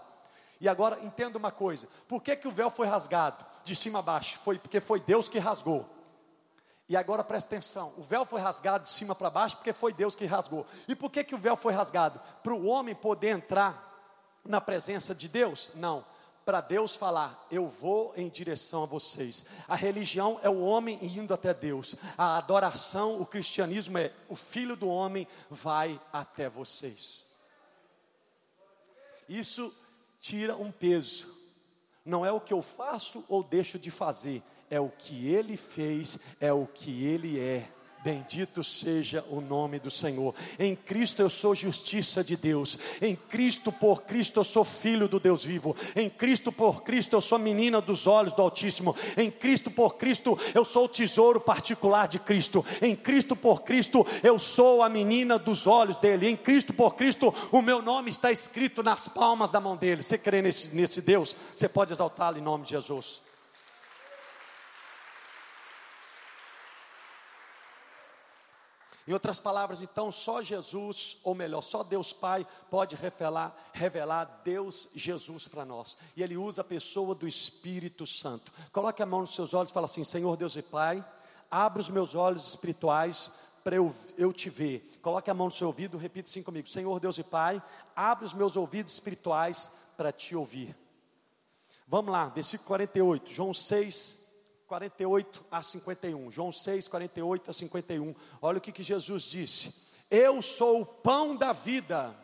[0.63, 4.01] E agora entenda uma coisa: por que, que o véu foi rasgado de cima a
[4.01, 4.39] baixo?
[4.45, 5.85] Foi porque foi Deus que rasgou.
[6.87, 10.15] E agora presta atenção: o véu foi rasgado de cima para baixo porque foi Deus
[10.15, 10.65] que rasgou.
[10.87, 12.17] E por que, que o véu foi rasgado?
[12.41, 13.93] Para o homem poder entrar
[14.45, 15.69] na presença de Deus?
[15.75, 16.05] Não.
[16.45, 19.45] Para Deus falar, eu vou em direção a vocês.
[19.67, 21.93] A religião é o homem indo até Deus.
[22.17, 27.25] A adoração, o cristianismo é o filho do homem vai até vocês.
[29.27, 29.73] Isso
[30.23, 31.27] tira um peso.
[32.05, 36.17] Não é o que eu faço ou deixo de fazer, é o que ele fez,
[36.39, 37.67] é o que ele é.
[38.03, 40.35] Bendito seja o nome do Senhor.
[40.59, 42.77] Em Cristo eu sou justiça de Deus.
[43.01, 45.73] Em Cristo, por Cristo, eu sou filho do Deus vivo.
[45.95, 48.93] Em Cristo, por Cristo, eu sou menina dos olhos do Altíssimo.
[49.15, 52.65] Em Cristo, por Cristo, eu sou o tesouro particular de Cristo.
[52.81, 56.27] Em Cristo, por Cristo, eu sou a menina dos olhos dele.
[56.27, 60.03] Em Cristo, por Cristo, o meu nome está escrito nas palmas da mão dele.
[60.03, 61.33] Você crê nesse, nesse Deus?
[61.55, 63.21] Você pode exaltá-lo em nome de Jesus.
[69.05, 74.87] Em outras palavras, então, só Jesus, ou melhor, só Deus Pai pode revelar, revelar Deus
[74.95, 75.97] Jesus para nós.
[76.15, 78.51] E Ele usa a pessoa do Espírito Santo.
[78.71, 81.03] Coloque a mão nos seus olhos e fala assim: Senhor Deus e Pai,
[81.51, 83.29] abre os meus olhos espirituais
[83.61, 84.99] para eu, eu te ver.
[85.01, 87.61] Coloque a mão no seu ouvido, repita assim comigo: Senhor Deus e Pai,
[87.93, 90.75] abre os meus ouvidos espirituais para te ouvir.
[91.87, 94.22] Vamos lá, versículo 48, João 6,
[94.73, 96.31] 48 a 51.
[96.31, 98.15] João 6, 48 a 51.
[98.41, 99.71] Olha o que, que Jesus disse:
[100.09, 102.15] Eu sou o pão da vida.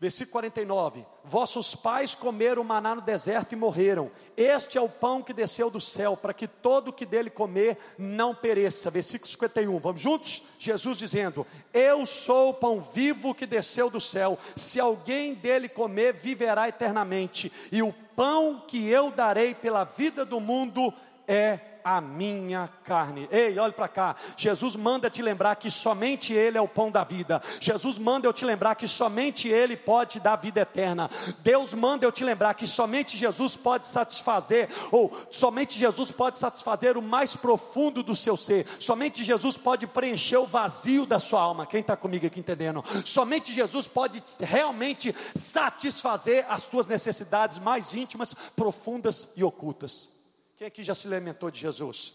[0.00, 4.10] Versículo 49: Vossos pais comeram maná no deserto e morreram.
[4.36, 8.34] Este é o pão que desceu do céu, para que todo que dele comer não
[8.34, 8.90] pereça.
[8.90, 9.78] Versículo 51.
[9.78, 10.56] Vamos juntos?
[10.58, 14.36] Jesus dizendo: Eu sou o pão vivo que desceu do céu.
[14.56, 17.52] Se alguém dele comer, viverá eternamente.
[17.70, 20.92] E o pão que eu darei pela vida do mundo
[21.28, 23.28] é a minha carne.
[23.30, 24.16] Ei, olhe para cá.
[24.36, 27.40] Jesus manda te lembrar que somente Ele é o pão da vida.
[27.60, 31.08] Jesus manda eu te lembrar que somente Ele pode te dar vida eterna.
[31.44, 36.98] Deus manda eu te lembrar que somente Jesus pode satisfazer, ou somente Jesus pode satisfazer
[36.98, 38.66] o mais profundo do seu ser.
[38.80, 41.66] Somente Jesus pode preencher o vazio da sua alma.
[41.66, 42.82] Quem está comigo aqui entendendo?
[43.04, 50.15] Somente Jesus pode realmente satisfazer as tuas necessidades mais íntimas, profundas e ocultas.
[50.56, 52.14] Quem aqui já se lamentou de Jesus?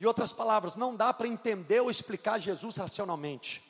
[0.00, 3.62] Em outras palavras, não dá para entender ou explicar Jesus racionalmente,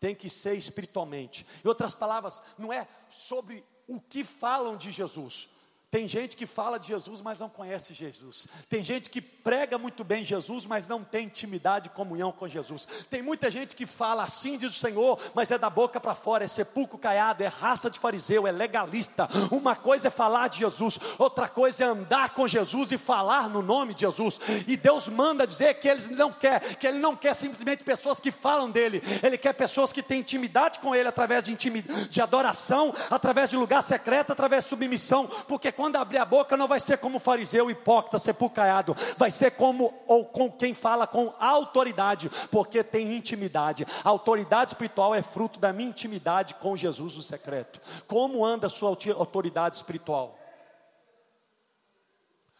[0.00, 1.46] tem que ser espiritualmente.
[1.64, 5.48] Em outras palavras, não é sobre o que falam de Jesus,
[5.88, 8.48] tem gente que fala de Jesus, mas não conhece Jesus.
[8.68, 12.86] Tem gente que prega muito bem Jesus, mas não tem intimidade e comunhão com Jesus.
[13.08, 16.44] Tem muita gente que fala assim, diz o Senhor, mas é da boca para fora,
[16.44, 19.28] é sepulcro caiado, é raça de fariseu, é legalista.
[19.52, 23.62] Uma coisa é falar de Jesus, outra coisa é andar com Jesus e falar no
[23.62, 24.40] nome de Jesus.
[24.66, 28.32] E Deus manda dizer que Ele não quer, que Ele não quer simplesmente pessoas que
[28.32, 32.92] falam dele, Ele quer pessoas que têm intimidade com Ele através de, intimidade, de adoração,
[33.08, 36.98] através de lugar secreto, através de submissão, porque quando abrir a boca não vai ser
[36.98, 43.14] como fariseu hipócrita, sepulcaiado, vai ser como ou com quem fala com autoridade, porque tem
[43.14, 43.86] intimidade.
[44.02, 47.80] A autoridade espiritual é fruto da minha intimidade com Jesus no secreto.
[48.08, 50.36] Como anda a sua autoridade espiritual?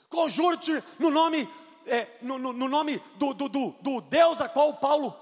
[0.08, 1.48] Conjure-te no nome,
[1.86, 5.12] é, no, no, no, nome do, do, do, do Deus a qual Paulo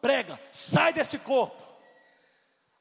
[0.00, 0.40] prega.
[0.50, 1.60] Sai desse corpo.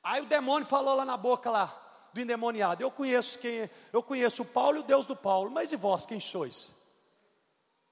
[0.02, 2.84] Aí o demônio falou lá na boca lá do endemoniado.
[2.84, 6.06] Eu conheço quem, eu conheço o Paulo e o Deus do Paulo, mas e vós
[6.06, 6.72] quem sois?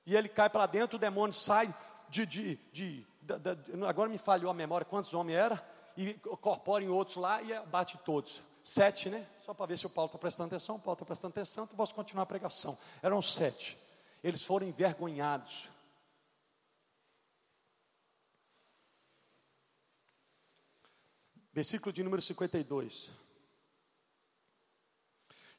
[0.05, 1.73] E ele cai para dentro, o demônio sai
[2.09, 6.87] de, de, de, de, agora me falhou a memória quantos homens era e incorpora em
[6.89, 8.41] outros lá e bate todos.
[8.63, 9.25] Sete, né?
[9.45, 10.75] Só para ver se o Paulo está prestando atenção.
[10.75, 12.77] O Paulo está prestando atenção, então posso continuar a pregação.
[13.01, 13.77] Eram sete.
[14.23, 15.69] Eles foram envergonhados.
[21.53, 23.11] Versículo de número 52.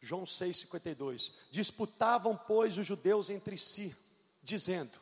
[0.00, 1.32] João 6,52.
[1.50, 3.94] Disputavam, pois, os judeus entre si,
[4.42, 4.98] dizendo: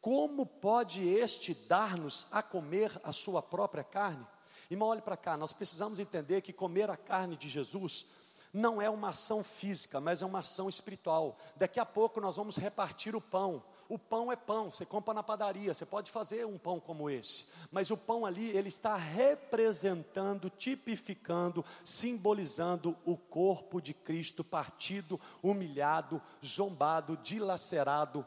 [0.00, 4.26] Como pode este dar-nos a comer a sua própria carne?
[4.70, 8.06] Irmão, olhe para cá, nós precisamos entender que comer a carne de Jesus
[8.52, 11.38] não é uma ação física, mas é uma ação espiritual.
[11.56, 13.62] Daqui a pouco nós vamos repartir o pão.
[13.88, 17.46] O pão é pão, você compra na padaria, você pode fazer um pão como esse,
[17.72, 26.20] mas o pão ali, ele está representando, tipificando, simbolizando o corpo de Cristo partido, humilhado,
[26.44, 28.26] zombado, dilacerado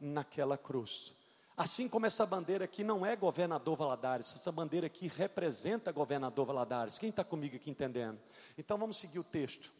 [0.00, 1.14] naquela cruz.
[1.56, 6.98] Assim como essa bandeira aqui não é governador Valadares, essa bandeira aqui representa governador Valadares.
[6.98, 8.18] Quem está comigo aqui entendendo?
[8.56, 9.77] Então vamos seguir o texto.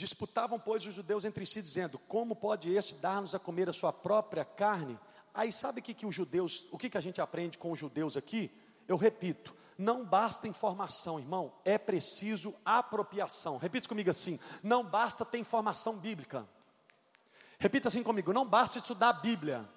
[0.00, 3.92] Disputavam, pois, os judeus entre si, dizendo: Como pode este dar-nos a comer a sua
[3.92, 4.98] própria carne?
[5.34, 8.16] Aí sabe que, que os judeus, o que, que a gente aprende com os judeus
[8.16, 8.50] aqui?
[8.88, 13.58] Eu repito, não basta informação, irmão, é preciso apropriação.
[13.58, 16.48] Repita comigo assim: não basta ter informação bíblica.
[17.58, 19.68] Repita assim comigo: não basta estudar a Bíblia,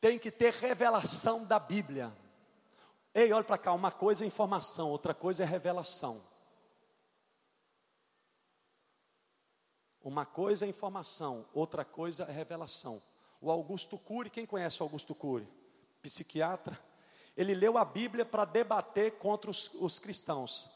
[0.00, 2.12] tem que ter revelação da Bíblia.
[3.14, 6.20] Ei, olha para cá, uma coisa é informação, outra coisa é revelação.
[10.02, 13.00] Uma coisa é informação, outra coisa é revelação.
[13.40, 15.46] O Augusto Cury, quem conhece o Augusto Cury?
[16.02, 16.78] Psiquiatra.
[17.36, 20.68] Ele leu a Bíblia para debater contra os, os cristãos.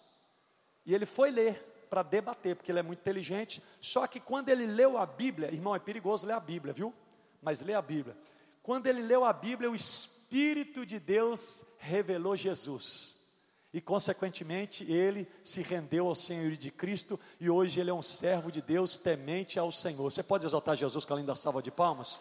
[0.85, 3.63] E ele foi ler para debater, porque ele é muito inteligente.
[3.81, 6.95] Só que quando ele leu a Bíblia, irmão, é perigoso ler a Bíblia, viu?
[7.41, 8.17] Mas lê a Bíblia.
[8.63, 13.22] Quando ele leu a Bíblia, o Espírito de Deus revelou Jesus.
[13.73, 18.53] E, consequentemente, ele se rendeu ao Senhor de Cristo e hoje ele é um servo
[18.53, 20.03] de Deus temente ao Senhor.
[20.03, 22.21] Você pode exaltar Jesus com a linda salva de palmas?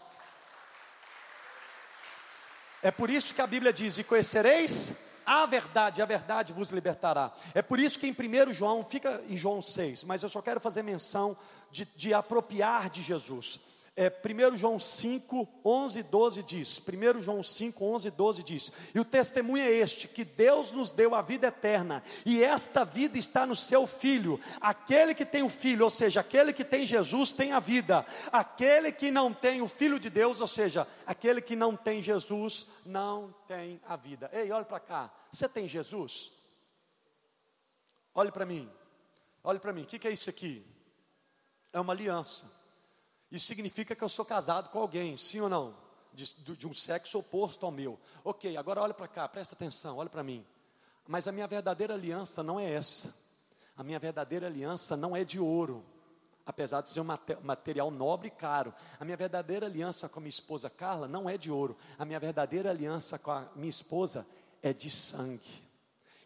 [2.81, 7.33] É por isso que a Bíblia diz: E conhecereis a verdade, a verdade vos libertará.
[7.53, 10.59] É por isso que em 1 João, fica em João 6, mas eu só quero
[10.59, 11.37] fazer menção
[11.69, 13.59] de, de apropriar de Jesus.
[13.93, 18.71] É, 1 João 5, 11 e 12 diz: 1 João 5, 11 e 12 diz:
[18.95, 23.17] E o testemunho é este: que Deus nos deu a vida eterna, e esta vida
[23.17, 24.39] está no seu Filho.
[24.62, 28.06] Aquele que tem o Filho, ou seja, aquele que tem Jesus, tem a vida.
[28.32, 32.67] Aquele que não tem o Filho de Deus, ou seja, aquele que não tem Jesus,
[32.86, 34.30] não tem a vida.
[34.32, 36.32] Ei, olhe para cá: você tem Jesus?
[38.15, 38.71] Olhe para mim,
[39.43, 40.65] olhe para mim: o que, que é isso aqui?
[41.73, 42.61] É uma aliança.
[43.31, 45.73] Isso significa que eu sou casado com alguém, sim ou não?
[46.13, 46.25] De,
[46.57, 47.97] de um sexo oposto ao meu.
[48.23, 50.45] Ok, agora olha para cá, presta atenção, olha para mim.
[51.07, 53.13] Mas a minha verdadeira aliança não é essa.
[53.77, 55.83] A minha verdadeira aliança não é de ouro,
[56.45, 57.07] apesar de ser um
[57.41, 58.73] material nobre e caro.
[58.99, 61.77] A minha verdadeira aliança com a minha esposa Carla não é de ouro.
[61.97, 64.27] A minha verdadeira aliança com a minha esposa
[64.61, 65.63] é de sangue.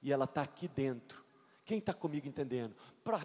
[0.02, 1.25] E ela está aqui dentro.
[1.66, 2.76] Quem está comigo entendendo?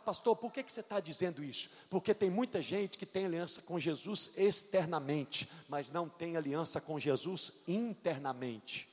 [0.03, 1.69] Pastor, por que, que você está dizendo isso?
[1.91, 6.99] Porque tem muita gente que tem aliança com Jesus externamente, mas não tem aliança com
[6.99, 8.89] Jesus internamente.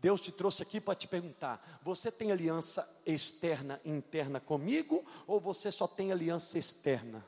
[0.00, 5.38] Deus te trouxe aqui para te perguntar: você tem aliança externa e interna comigo, ou
[5.38, 7.24] você só tem aliança externa?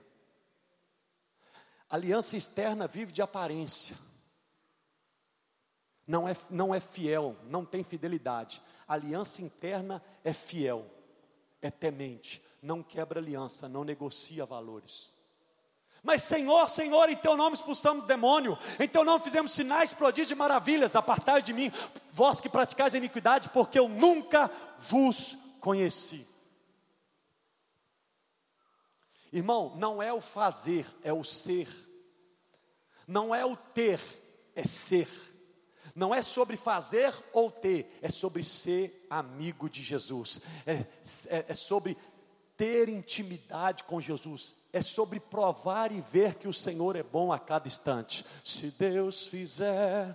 [1.88, 3.96] Aliança externa vive de aparência,
[6.04, 8.60] não é, não é fiel, não tem fidelidade.
[8.88, 10.90] Aliança interna é fiel
[11.62, 15.16] é temente, não quebra aliança, não negocia valores.
[16.02, 20.32] Mas Senhor, Senhor, em teu nome expulsamos o demônio, em teu nome fizemos sinais, prodígios
[20.32, 21.70] e maravilhas, apartai de mim,
[22.12, 26.26] vós que praticais a iniquidade, porque eu nunca vos conheci.
[29.32, 31.68] Irmão, não é o fazer, é o ser.
[33.06, 34.00] Não é o ter,
[34.54, 35.08] é ser.
[35.94, 40.84] Não é sobre fazer ou ter, é sobre ser amigo de Jesus, é,
[41.28, 41.96] é, é sobre
[42.56, 47.38] ter intimidade com Jesus, é sobre provar e ver que o Senhor é bom a
[47.38, 48.24] cada instante.
[48.44, 50.14] Se Deus fizer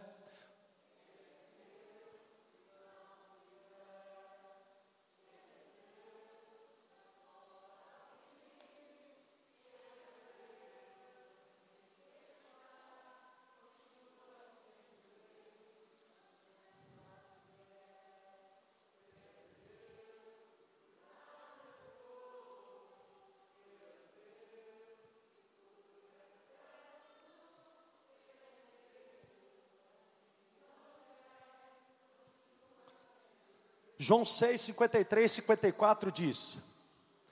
[33.97, 36.59] João 6, 53, 54 diz.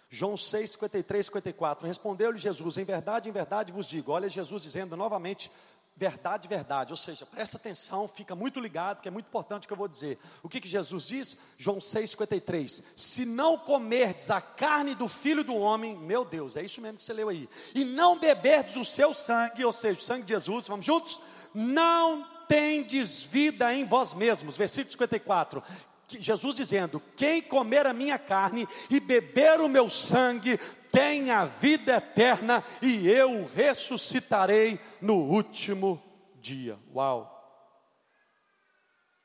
[0.10, 1.88] João 6, 53, 54.
[1.88, 4.12] Respondeu-lhe Jesus: Em verdade, em verdade vos digo.
[4.12, 5.52] Olha Jesus dizendo novamente:
[5.96, 6.92] verdade, verdade.
[6.92, 9.88] Ou seja, presta atenção, fica muito ligado, que é muito importante o que eu vou
[9.88, 10.20] dizer.
[10.42, 11.38] O que, que Jesus diz?
[11.58, 12.84] João 6, 53.
[12.96, 17.04] Se não comerdes a carne do filho do homem, meu Deus, é isso mesmo que
[17.04, 17.50] você leu aí.
[17.74, 21.22] E não beberdes o seu sangue, ou seja, o sangue de Jesus, vamos juntos?
[21.54, 24.58] Não tendes vida em vós mesmos.
[24.58, 25.64] Versículo 54
[26.08, 30.60] Jesus dizendo: Quem comer a minha carne e beber o meu sangue
[30.92, 36.02] tem a vida eterna e eu ressuscitarei no último
[36.36, 36.80] dia.
[36.94, 37.32] Uau!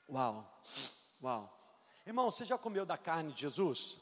[0.09, 0.63] Uau!
[1.23, 1.61] Uau!
[2.05, 3.99] Irmão, você já comeu da carne de Jesus?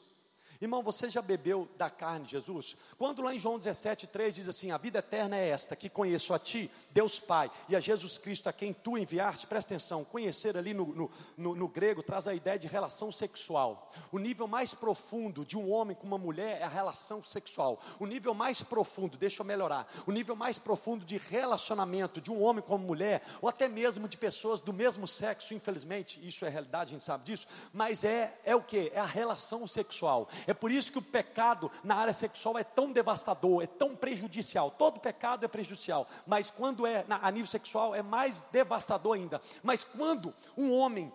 [0.61, 2.75] Irmão, você já bebeu da carne de Jesus?
[2.97, 6.33] Quando lá em João 17, 3 diz assim: A vida eterna é esta, que conheço
[6.33, 10.57] a Ti, Deus Pai, e a Jesus Cristo a quem Tu enviaste, presta atenção, conhecer
[10.57, 13.91] ali no, no, no, no grego traz a ideia de relação sexual.
[14.11, 17.79] O nível mais profundo de um homem com uma mulher é a relação sexual.
[17.99, 22.41] O nível mais profundo, deixa eu melhorar, o nível mais profundo de relacionamento de um
[22.41, 26.49] homem com uma mulher, ou até mesmo de pessoas do mesmo sexo, infelizmente, isso é
[26.49, 28.91] realidade, a gente sabe disso, mas é, é o que?
[28.93, 32.91] É a relação sexual é por isso que o pecado na área sexual é tão
[32.91, 34.71] devastador, é tão prejudicial.
[34.71, 39.41] Todo pecado é prejudicial, mas quando é a nível sexual é mais devastador ainda.
[39.63, 41.11] Mas quando um homem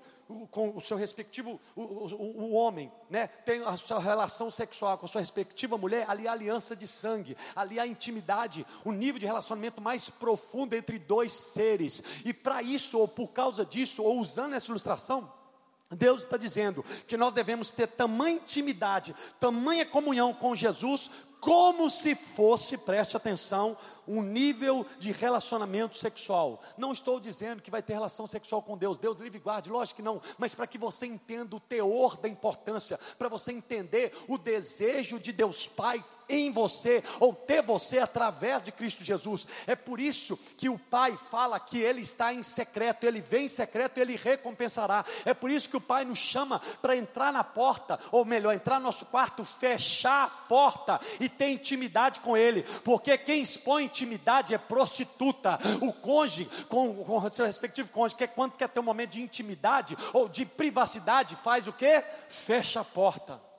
[0.51, 3.27] com o seu respectivo, o, o, o, homem, né?
[3.27, 7.37] tem a sua relação sexual com a sua respectiva mulher, ali há aliança de sangue,
[7.55, 12.03] ali há intimidade, o nível de relacionamento mais profundo entre dois seres.
[12.25, 15.31] E para isso, ou por causa disso, ou usando essa ilustração,
[15.91, 21.11] Deus está dizendo que nós devemos ter tamanha intimidade, tamanha comunhão com Jesus,
[21.45, 23.77] como se fosse, preste atenção,
[24.09, 26.63] um nível de relacionamento sexual.
[26.79, 30.03] Não estou dizendo que vai ter relação sexual com Deus, Deus livre guarde, lógico que
[30.03, 35.21] não, mas para que você entenda o teor da importância, para você entender o desejo
[35.21, 39.47] de Deus Pai em você, ou ter você através de Cristo Jesus.
[39.67, 43.49] É por isso que o Pai fala que Ele está em secreto, Ele vem em
[43.49, 45.05] secreto, Ele recompensará.
[45.25, 48.79] É por isso que o Pai nos chama para entrar na porta, ou melhor, entrar
[48.79, 54.55] no nosso quarto, fechar a porta e ter intimidade com Ele, porque quem expõe intimidade
[54.55, 55.59] é prostituta.
[55.81, 59.23] O cônjuge, com, o seu respectivo cônjuge, que é quando quer ter um momento de
[59.23, 62.03] intimidade ou de privacidade, faz o que?
[62.29, 63.54] Fecha a porta.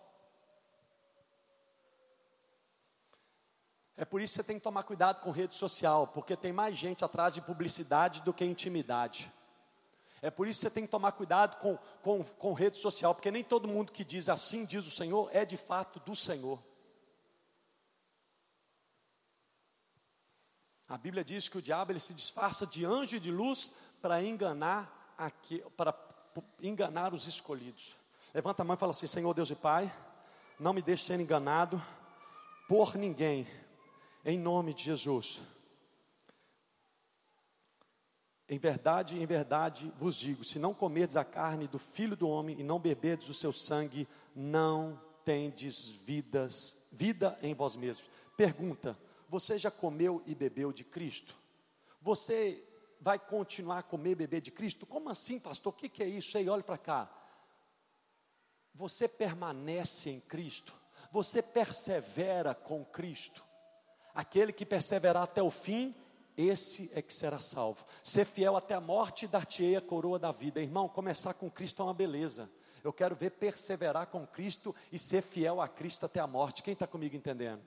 [3.97, 6.77] É por isso que você tem que tomar cuidado com rede social, porque tem mais
[6.77, 9.31] gente atrás de publicidade do que intimidade.
[10.21, 13.31] É por isso que você tem que tomar cuidado com, com, com rede social, porque
[13.31, 16.59] nem todo mundo que diz assim diz o Senhor é de fato do Senhor.
[20.89, 24.21] A Bíblia diz que o diabo ele se disfarça de anjo e de luz para
[24.21, 25.95] enganar aqui, para
[26.61, 27.95] enganar os escolhidos.
[28.33, 29.91] Levanta a mão e fala assim: Senhor Deus e Pai,
[30.59, 31.81] não me deixe ser enganado
[32.67, 33.47] por ninguém
[34.25, 35.39] em nome de Jesus.
[38.49, 42.59] Em verdade, em verdade vos digo: se não comerdes a carne do filho do homem
[42.59, 48.09] e não beberdes o seu sangue, não tendes vidas, vida em vós mesmos.
[48.35, 48.97] Pergunta:
[49.29, 51.35] você já comeu e bebeu de Cristo?
[52.01, 52.63] Você
[53.01, 54.85] vai continuar a comer e beber de Cristo?
[54.85, 55.71] Como assim, pastor?
[55.73, 56.49] O que, que é isso aí?
[56.49, 57.11] Olha para cá.
[58.73, 60.73] Você permanece em Cristo,
[61.11, 63.43] você persevera com Cristo.
[64.15, 65.93] Aquele que perseverar até o fim,
[66.37, 67.85] esse é que será salvo.
[68.01, 70.61] Ser fiel até a morte, dar-te-ei a coroa da vida.
[70.61, 72.49] Irmão, começar com Cristo é uma beleza.
[72.81, 76.63] Eu quero ver perseverar com Cristo e ser fiel a Cristo até a morte.
[76.63, 77.61] Quem está comigo entendendo?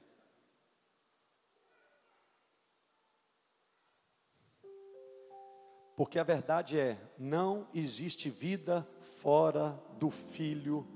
[5.96, 8.88] Porque a verdade é: não existe vida
[9.20, 10.86] fora do Filho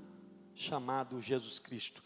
[0.55, 2.01] chamado Jesus Cristo.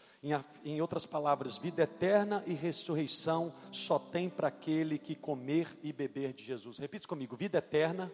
[0.64, 6.32] Em, outras palavras, vida eterna e ressurreição só tem para aquele que comer e beber
[6.32, 6.78] de Jesus.
[6.78, 8.12] Repita comigo: vida eterna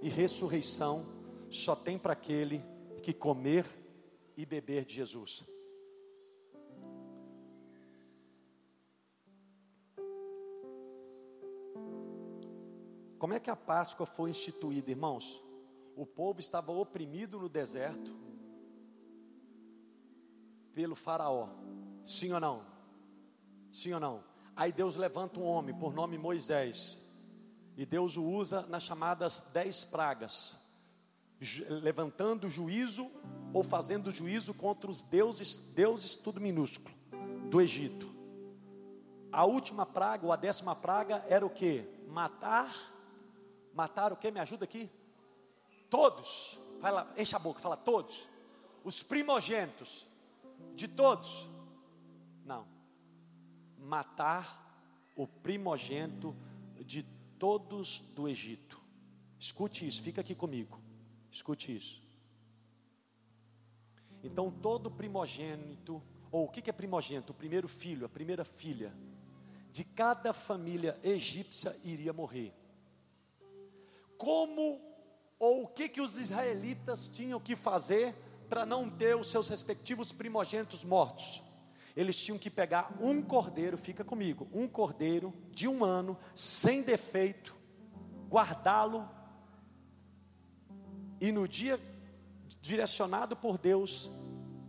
[0.00, 1.04] e ressurreição
[1.50, 2.62] só tem para aquele
[3.02, 3.64] que comer
[4.36, 5.44] e beber de Jesus.
[13.18, 15.42] Como é que a Páscoa foi instituída, irmãos?
[15.96, 18.14] O povo estava oprimido no deserto,
[20.76, 21.48] pelo Faraó.
[22.04, 22.62] Sim ou não?
[23.72, 24.22] Sim ou não?
[24.54, 27.02] Aí Deus levanta um homem por nome Moisés.
[27.78, 30.54] E Deus o usa nas chamadas dez pragas,
[31.82, 33.10] levantando juízo
[33.54, 36.94] ou fazendo juízo contra os deuses, deuses tudo minúsculo,
[37.48, 38.14] do Egito.
[39.32, 41.86] A última praga, ou a décima praga, era o que?
[42.06, 42.70] Matar,
[43.72, 44.30] matar o que?
[44.30, 44.90] Me ajuda aqui?
[45.88, 48.26] Todos, fala, enche a boca, fala todos,
[48.84, 50.06] os primogênitos,
[50.74, 51.48] de todos?
[52.44, 52.66] Não.
[53.78, 54.64] Matar
[55.16, 56.36] o primogênito
[56.84, 57.02] de
[57.38, 58.80] todos do Egito.
[59.38, 60.80] Escute isso, fica aqui comigo.
[61.30, 62.02] Escute isso.
[64.22, 66.02] Então, todo primogênito,
[66.32, 67.32] ou o que é primogênito?
[67.32, 68.92] O primeiro filho, a primeira filha,
[69.70, 72.52] de cada família egípcia iria morrer.
[74.16, 74.80] Como
[75.38, 78.14] ou o que que os israelitas tinham que fazer
[78.48, 81.42] para não ter os seus respectivos primogênitos mortos.
[81.96, 87.56] Eles tinham que pegar um cordeiro, fica comigo, um cordeiro de um ano, sem defeito,
[88.28, 89.08] guardá-lo,
[91.20, 91.80] e no dia
[92.60, 94.10] direcionado por Deus,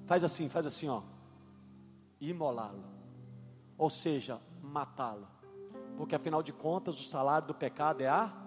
[0.05, 1.01] faz assim, faz assim, ó,
[2.21, 2.85] imolá-lo,
[3.77, 5.27] ou seja, matá-lo,
[5.97, 8.46] porque afinal de contas o salário do pecado é a,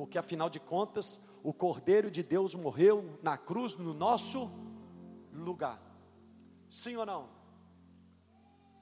[0.00, 4.50] porque afinal de contas o Cordeiro de Deus morreu na cruz no nosso
[5.30, 5.78] lugar.
[6.70, 7.28] Sim ou não?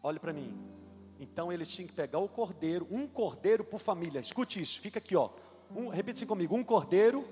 [0.00, 0.56] Olhe para mim.
[1.18, 4.20] Então eles tinham que pegar o cordeiro, um cordeiro por família.
[4.20, 5.30] Escute isso, fica aqui, ó.
[5.74, 7.24] Um, repita assim comigo: um cordeiro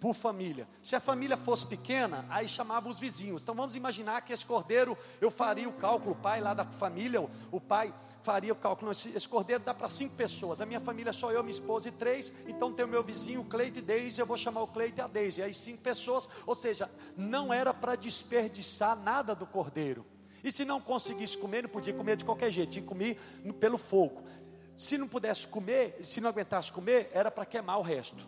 [0.00, 0.68] por família.
[0.82, 3.42] Se a família fosse pequena, aí chamava os vizinhos.
[3.42, 7.20] Então vamos imaginar que esse cordeiro, eu faria o cálculo, o pai lá da família,
[7.50, 7.92] o pai
[8.22, 8.90] faria o cálculo.
[8.90, 10.60] Esse, esse cordeiro dá para cinco pessoas.
[10.60, 12.32] A minha família só eu, minha esposa e três.
[12.46, 14.20] Então tem o meu vizinho, o Cleito e Deise.
[14.20, 15.42] Eu vou chamar o Cleito e a Deise.
[15.42, 16.28] Aí cinco pessoas.
[16.46, 20.04] Ou seja, não era para desperdiçar nada do cordeiro.
[20.42, 23.18] E se não conseguisse comer, não podia comer de qualquer jeito, tinha que comer
[23.58, 24.22] pelo fogo.
[24.76, 28.26] Se não pudesse comer, se não aguentasse comer, era para queimar o resto.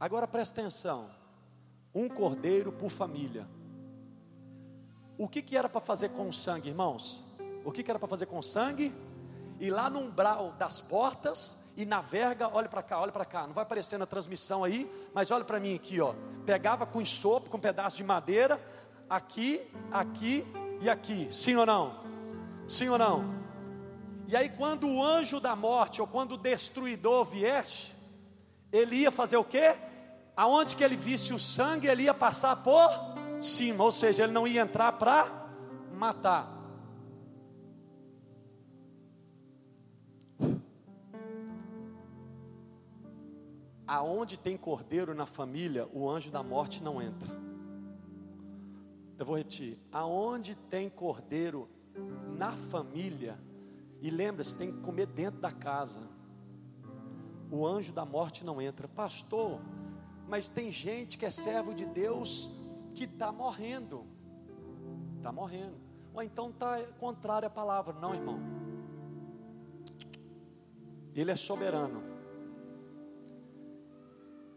[0.00, 1.10] Agora presta atenção:
[1.94, 3.46] um cordeiro por família.
[5.16, 7.24] O que, que era para fazer com o sangue, irmãos?
[7.64, 8.94] O que, que era para fazer com o sangue?
[9.58, 13.44] E lá no umbral das portas e na verga, olha para cá, olha para cá,
[13.44, 16.14] não vai aparecer na transmissão aí, mas olha para mim aqui, ó.
[16.46, 18.60] Pegava com ensopo, com um pedaço de madeira,
[19.10, 20.46] aqui, aqui
[20.80, 21.28] e aqui.
[21.32, 21.92] Sim ou não?
[22.68, 23.24] Sim ou não?
[24.28, 27.94] E aí, quando o anjo da morte, ou quando o destruidor viesse,
[28.70, 29.74] ele ia fazer o quê?
[30.38, 32.88] Aonde que ele visse o sangue, ele ia passar por
[33.42, 35.26] cima, ou seja, ele não ia entrar para
[35.92, 36.56] matar.
[43.84, 47.34] Aonde tem cordeiro na família, o anjo da morte não entra.
[49.18, 51.68] Eu vou repetir: aonde tem cordeiro
[52.36, 53.36] na família,
[54.00, 56.00] e lembra-se, tem que comer dentro da casa.
[57.50, 58.86] O anjo da morte não entra.
[58.86, 59.60] Pastor,
[60.28, 62.50] mas tem gente que é servo de Deus
[62.94, 64.04] que está morrendo.
[65.16, 65.76] Está morrendo.
[66.12, 67.94] Ou então está contrário à palavra.
[67.94, 68.38] Não, irmão.
[71.14, 72.02] Ele é soberano.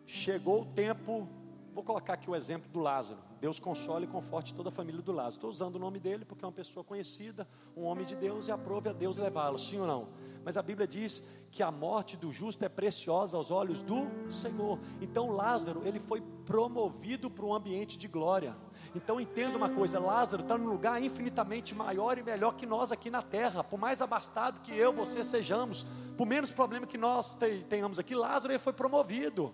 [0.06, 1.28] Chegou o tempo.
[1.74, 3.20] Vou colocar aqui o exemplo do Lázaro.
[3.40, 5.36] Deus console e conforte toda a família do Lázaro.
[5.36, 8.52] Estou usando o nome dele porque é uma pessoa conhecida, um homem de Deus, e
[8.52, 10.10] aprove a Deus levá-lo, sim ou não?
[10.44, 14.80] Mas a Bíblia diz que a morte do justo é preciosa aos olhos do Senhor.
[15.00, 18.56] Então Lázaro, ele foi promovido para um ambiente de glória.
[18.94, 23.10] Então entenda uma coisa, Lázaro está num lugar infinitamente maior e melhor que nós aqui
[23.10, 23.64] na terra.
[23.64, 25.86] Por mais abastado que eu, você sejamos,
[26.18, 27.38] por menos problema que nós
[27.70, 29.54] tenhamos aqui, Lázaro ele foi promovido.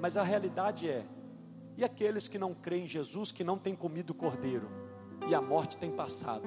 [0.00, 1.06] Mas a realidade é,
[1.76, 4.68] e aqueles que não creem em Jesus, que não têm comido cordeiro,
[5.28, 6.46] e a morte tem passado,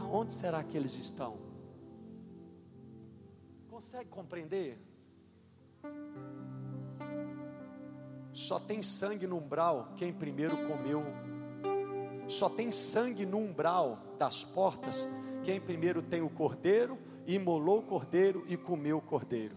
[0.00, 1.36] aonde será que eles estão?
[3.68, 4.78] Consegue compreender?
[8.32, 11.04] Só tem sangue no umbral quem primeiro comeu.
[12.26, 15.06] Só tem sangue no umbral das portas
[15.44, 19.54] quem primeiro tem o cordeiro, imolou o cordeiro e comeu o cordeiro.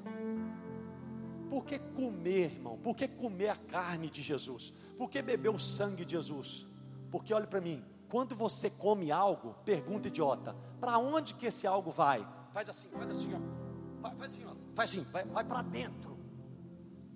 [1.49, 2.77] Por que comer, irmão?
[2.77, 4.73] Por que comer a carne de Jesus?
[4.97, 6.65] Por que beber o sangue de Jesus?
[7.09, 11.91] Porque olhe para mim, quando você come algo, pergunta idiota, para onde que esse algo
[11.91, 12.25] vai?
[12.53, 14.01] Faz assim, faz assim, ó.
[14.01, 14.53] Faz assim, ó.
[14.75, 16.17] Faz assim, vai, vai para dentro.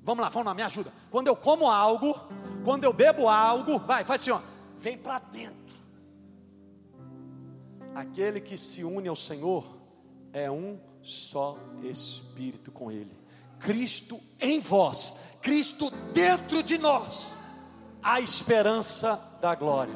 [0.04, 0.92] Vamos lá, vamos lá, me ajuda.
[1.10, 2.16] Quando eu como algo,
[2.64, 4.42] quando eu bebo algo, vai, faz assim, ó.
[4.78, 5.62] Vem para dentro.
[7.94, 9.66] Aquele que se une ao Senhor
[10.34, 13.21] é um só espírito com Ele.
[13.64, 17.36] Cristo em vós, Cristo dentro de nós,
[18.02, 19.96] a esperança da glória.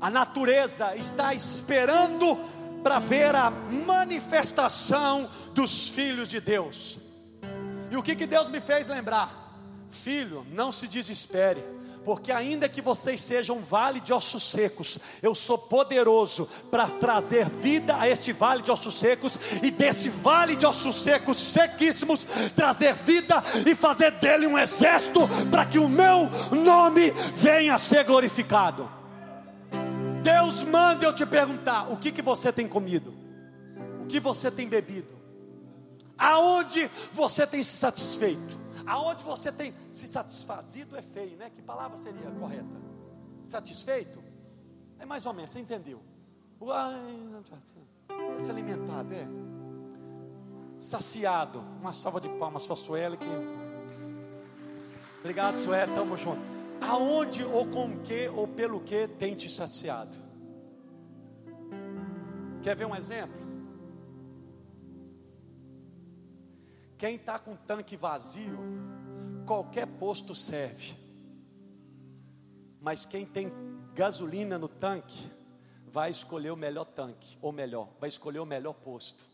[0.00, 2.38] A natureza está esperando
[2.82, 6.98] para ver a manifestação dos filhos de Deus.
[7.90, 9.38] E o que, que Deus me fez lembrar?
[9.90, 15.34] Filho, não se desespere porque ainda que vocês sejam um vale de ossos secos, eu
[15.34, 20.66] sou poderoso para trazer vida a este vale de ossos secos, e desse vale de
[20.66, 25.20] ossos secos sequíssimos, trazer vida e fazer dele um exército,
[25.50, 28.90] para que o meu nome venha a ser glorificado.
[30.22, 33.14] Deus manda eu te perguntar: o que, que você tem comido?
[34.02, 35.18] O que você tem bebido?
[36.16, 38.59] Aonde você tem se satisfeito?
[38.86, 41.50] Aonde você tem se satisfazido é feio, né?
[41.50, 42.80] Que palavra seria correta?
[43.44, 44.22] Satisfeito?
[44.98, 46.02] É mais ou menos, você entendeu?
[48.40, 49.26] Se alimentado, é.
[50.78, 51.60] Saciado.
[51.80, 53.26] Uma salva de palmas para a Sueli que.
[55.20, 56.40] Obrigado, Sueli, tamo junto.
[56.80, 60.16] Aonde ou com que ou pelo que tem te saciado?
[62.62, 63.49] Quer ver um exemplo?
[67.00, 68.58] Quem está com tanque vazio,
[69.46, 70.94] qualquer posto serve.
[72.78, 73.50] Mas quem tem
[73.94, 75.32] gasolina no tanque,
[75.86, 79.24] vai escolher o melhor tanque, ou melhor, vai escolher o melhor posto.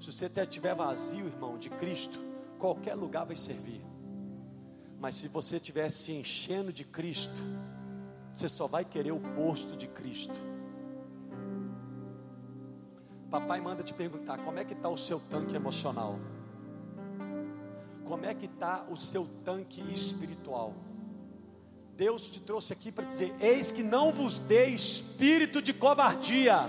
[0.00, 2.18] Se você estiver vazio, irmão, de Cristo,
[2.58, 3.80] qualquer lugar vai servir.
[4.98, 7.40] Mas se você estiver se enchendo de Cristo,
[8.34, 10.34] você só vai querer o posto de Cristo.
[13.30, 16.18] Papai manda te perguntar: como é que está o seu tanque emocional?
[18.10, 20.74] como é que está o seu tanque espiritual.
[21.96, 26.68] Deus te trouxe aqui para dizer: eis que não vos dê espírito de covardia.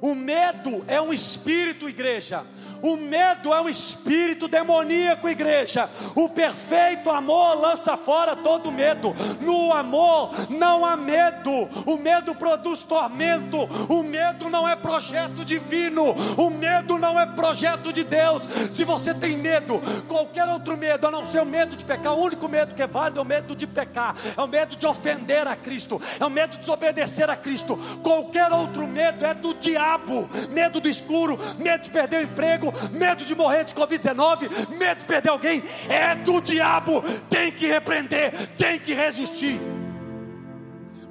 [0.00, 2.46] O medo é um espírito, igreja.
[2.84, 5.88] O medo é um espírito demoníaco, igreja.
[6.14, 9.14] O perfeito amor lança fora todo medo.
[9.40, 11.50] No amor não há medo.
[11.86, 13.64] O medo produz tormento.
[13.88, 16.14] O medo não é projeto divino.
[16.36, 18.44] O medo não é projeto de Deus.
[18.70, 22.22] Se você tem medo, qualquer outro medo, a não ser o medo de pecar, o
[22.22, 24.14] único medo que é válido é o medo de pecar.
[24.36, 25.98] É o medo de ofender a Cristo.
[26.20, 27.78] É o medo de desobedecer a Cristo.
[28.02, 30.28] Qualquer outro medo é do diabo.
[30.50, 35.04] Medo do escuro, medo de perder o emprego, medo de morrer de Covid-19, medo de
[35.04, 37.02] perder alguém, é do diabo.
[37.28, 39.60] Tem que repreender, tem que resistir.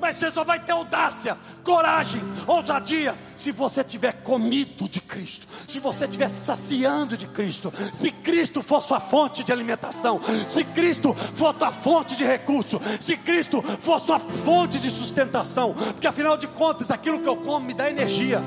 [0.03, 5.79] Mas você só vai ter audácia, coragem, ousadia, se você tiver comido de Cristo, se
[5.79, 11.53] você estiver saciando de Cristo, se Cristo for sua fonte de alimentação, se Cristo for
[11.53, 16.91] tua fonte de recurso, se Cristo for sua fonte de sustentação, porque afinal de contas,
[16.91, 18.43] aquilo que eu como me dá energia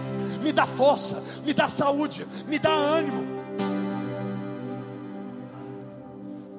[0.46, 3.26] me dá força, me dá saúde, me dá ânimo.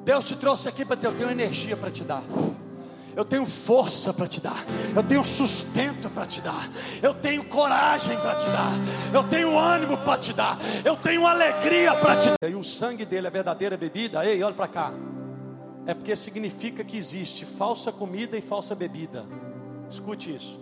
[0.03, 2.21] Deus te trouxe aqui para dizer: Eu tenho energia para te dar.
[3.15, 4.63] Eu tenho força para te dar,
[4.95, 6.69] eu tenho sustento para te dar,
[7.01, 8.71] eu tenho coragem para te dar,
[9.11, 12.47] eu tenho ânimo para te dar, eu tenho alegria para te dar.
[12.47, 14.93] E o sangue dele é verdadeira bebida, ei, olha para cá.
[15.87, 19.25] É porque significa que existe falsa comida e falsa bebida.
[19.89, 20.59] Escute isso.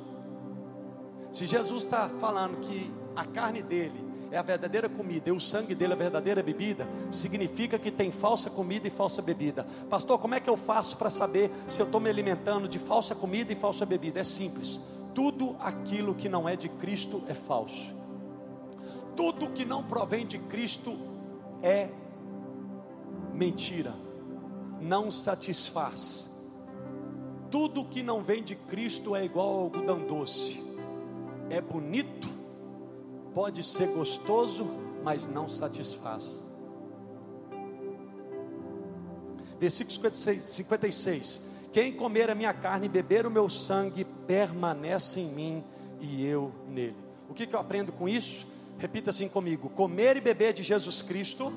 [1.29, 5.73] Se Jesus está falando que a carne dele é a verdadeira comida e o sangue
[5.73, 9.65] dele é a verdadeira bebida, significa que tem falsa comida e falsa bebida.
[9.89, 13.15] Pastor, como é que eu faço para saber se eu estou me alimentando de falsa
[13.15, 14.19] comida e falsa bebida?
[14.19, 14.79] É simples.
[15.13, 17.93] Tudo aquilo que não é de Cristo é falso.
[19.15, 20.93] Tudo que não provém de Cristo
[21.63, 21.87] é
[23.33, 23.93] mentira.
[24.81, 26.29] Não satisfaz.
[27.49, 30.61] Tudo que não vem de Cristo é igual ao algodão doce.
[31.49, 32.27] É bonito,
[33.35, 34.65] pode ser gostoso,
[35.03, 36.49] mas não satisfaz.
[39.59, 41.41] Versículo 56, 56.
[41.73, 45.63] Quem comer a minha carne e beber o meu sangue permanece em mim
[45.99, 46.95] e eu nele.
[47.29, 48.45] O que, que eu aprendo com isso?
[48.79, 51.51] Repita assim comigo: comer e beber de Jesus Cristo.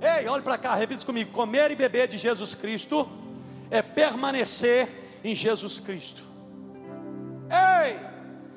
[0.00, 3.06] Ei, olhe para cá, repita comigo: comer e beber de Jesus Cristo
[3.70, 4.88] é permanecer
[5.22, 6.22] em Jesus Cristo.
[7.50, 7.98] Ei,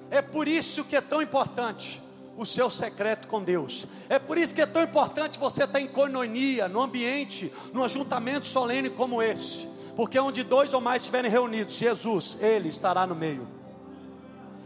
[0.09, 2.02] é por isso que é tão importante
[2.37, 3.85] o seu secreto com Deus.
[4.09, 8.47] É por isso que é tão importante você estar em coinonia, no ambiente, num ajuntamento
[8.47, 9.67] solene como esse.
[9.95, 13.47] Porque onde dois ou mais estiverem reunidos, Jesus, Ele estará no meio.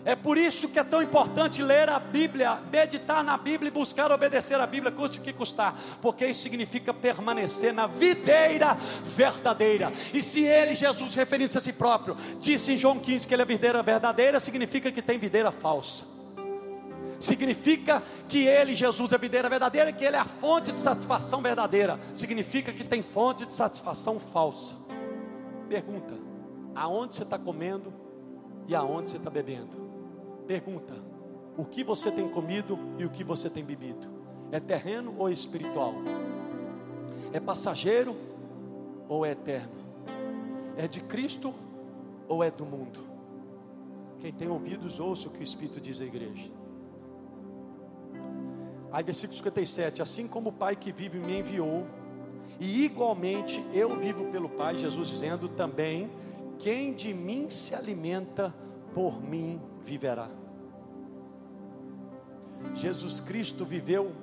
[0.05, 4.09] É por isso que é tão importante ler a Bíblia, meditar na Bíblia e buscar
[4.09, 9.91] obedecer a Bíblia, custe o que custar, porque isso significa permanecer na videira verdadeira.
[10.13, 13.45] E se ele, Jesus, referindo-se a si próprio, disse em João 15 que ele é
[13.45, 16.16] videira verdadeira, significa que tem videira falsa
[17.19, 21.41] significa que Ele, Jesus, é a videira verdadeira, que Ele é a fonte de satisfação
[21.41, 24.75] verdadeira, significa que tem fonte de satisfação falsa.
[25.69, 26.13] Pergunta:
[26.75, 27.93] aonde você está comendo
[28.67, 29.77] e aonde você está bebendo?
[30.45, 30.93] Pergunta:
[31.57, 34.07] o que você tem comido e o que você tem bebido?
[34.51, 35.93] É terreno ou espiritual?
[37.33, 38.15] É passageiro
[39.09, 39.75] ou é eterno?
[40.77, 41.53] É de Cristo
[42.27, 43.05] ou é do mundo?
[44.19, 46.49] Quem tem ouvidos, ouça o que o Espírito diz à igreja.
[48.97, 51.85] Aí, versículo 57: Assim como o Pai que vive me enviou,
[52.59, 56.09] e igualmente eu vivo pelo Pai, Jesus dizendo também:
[56.57, 58.51] quem de mim se alimenta,
[58.95, 60.27] por mim viverá.
[62.73, 64.13] Jesus Cristo viveu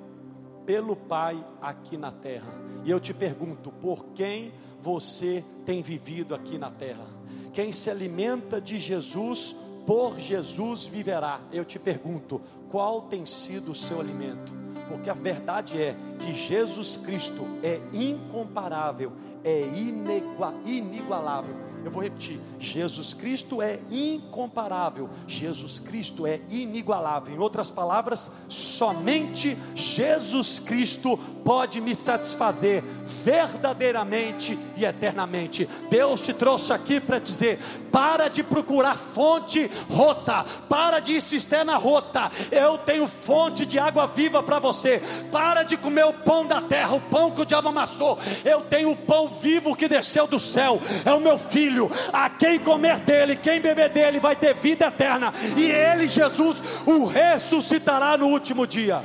[0.65, 2.53] pelo Pai aqui na terra.
[2.83, 4.51] E eu te pergunto, por quem
[4.81, 7.07] você tem vivido aqui na terra?
[7.53, 9.55] Quem se alimenta de Jesus,
[9.87, 11.39] por Jesus viverá.
[11.49, 14.64] Eu te pergunto, qual tem sido o seu alimento?
[14.87, 19.11] Porque a verdade é que Jesus Cristo é incomparável,
[19.43, 19.61] é
[20.65, 21.64] inigualável.
[21.85, 27.35] Eu vou repetir: Jesus Cristo é incomparável, Jesus Cristo é inigualável.
[27.35, 31.15] Em outras palavras, somente Jesus Cristo
[31.45, 32.83] pode me satisfazer
[33.23, 35.69] verdadeiramente e eternamente.
[35.87, 37.59] Deus te trouxe aqui para dizer:
[37.91, 42.31] para de procurar fonte rota, para de insistir na rota.
[42.51, 44.99] Eu tenho fonte de água viva para você.
[45.31, 48.17] Para de comer o pão da terra, o pão que o diabo amassou.
[48.43, 50.81] Eu tenho o pão vivo que desceu do céu.
[51.05, 51.74] É o meu filho.
[52.13, 55.33] A quem comer dele, quem beber dele, vai ter vida eterna.
[55.55, 59.01] E ele, Jesus, o ressuscitará no último dia.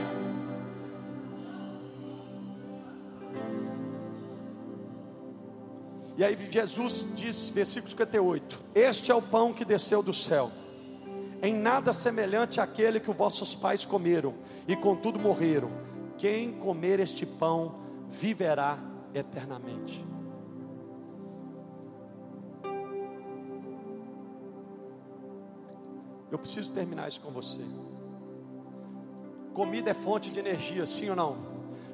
[6.20, 10.52] E aí Jesus diz, versículo 58: Este é o pão que desceu do céu,
[11.42, 14.34] em nada semelhante àquele que os vossos pais comeram,
[14.68, 15.70] e contudo morreram.
[16.18, 17.76] Quem comer este pão
[18.10, 18.78] viverá
[19.14, 20.04] eternamente.
[26.30, 27.60] Eu preciso terminar isso com você.
[29.52, 31.36] Comida é fonte de energia, sim ou não?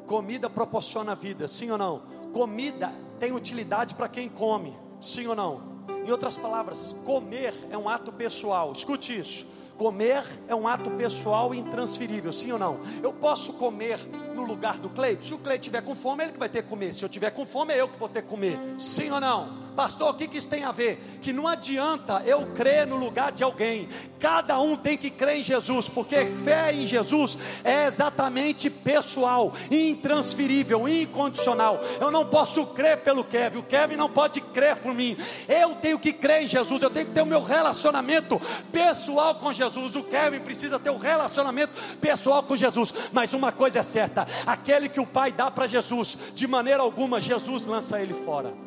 [0.06, 2.02] Comida proporciona vida, sim ou não?
[2.32, 5.76] Comida tem utilidade para quem come, sim ou não?
[6.04, 8.72] Em outras palavras, comer é um ato pessoal.
[8.72, 9.46] Escute isso.
[9.76, 12.80] Comer é um ato pessoal e intransferível, sim ou não?
[13.02, 13.98] Eu posso comer
[14.34, 15.24] no lugar do Cleito?
[15.24, 16.94] Se o Cleito tiver com fome, é ele que vai ter que comer.
[16.94, 18.58] Se eu tiver com fome, é eu que vou ter que comer.
[18.78, 19.65] Sim ou não?
[19.76, 20.98] Pastor, o que, que isso tem a ver?
[21.20, 23.86] Que não adianta eu crer no lugar de alguém.
[24.18, 30.88] Cada um tem que crer em Jesus, porque fé em Jesus é exatamente pessoal, intransferível,
[30.88, 31.78] incondicional.
[32.00, 35.14] Eu não posso crer pelo Kevin, o Kevin não pode crer por mim.
[35.46, 38.40] Eu tenho que crer em Jesus, eu tenho que ter o meu relacionamento
[38.72, 39.94] pessoal com Jesus.
[39.94, 42.94] O Kevin precisa ter o um relacionamento pessoal com Jesus.
[43.12, 47.20] Mas uma coisa é certa: aquele que o Pai dá para Jesus, de maneira alguma,
[47.20, 48.66] Jesus lança ele fora.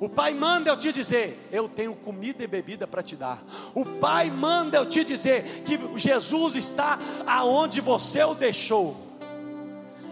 [0.00, 3.42] O Pai manda eu te dizer: Eu tenho comida e bebida para te dar.
[3.74, 9.09] O Pai manda eu te dizer que Jesus está aonde você o deixou.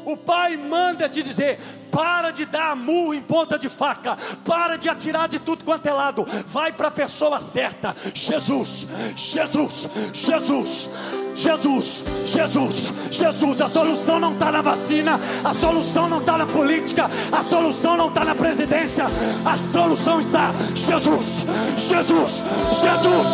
[0.09, 4.89] O Pai manda te dizer: para de dar murro em ponta de faca, para de
[4.89, 10.89] atirar de tudo quanto é lado, vai para a pessoa certa: Jesus, Jesus, Jesus.
[11.35, 13.61] Jesus, Jesus, Jesus.
[13.61, 18.09] A solução não está na vacina, a solução não está na política, a solução não
[18.09, 19.05] está na presidência,
[19.45, 21.47] a solução está Jesus,
[21.77, 22.43] Jesus,
[22.73, 23.29] Jesus,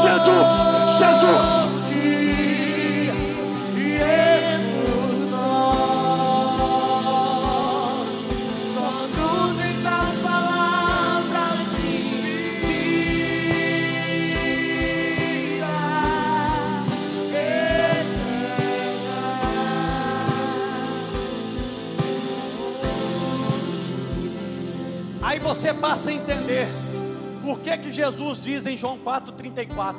[0.00, 0.50] Jesus,
[0.96, 2.19] Jesus.
[25.38, 26.66] Você passa a entender
[27.42, 29.96] por que, que Jesus diz em João 4,34: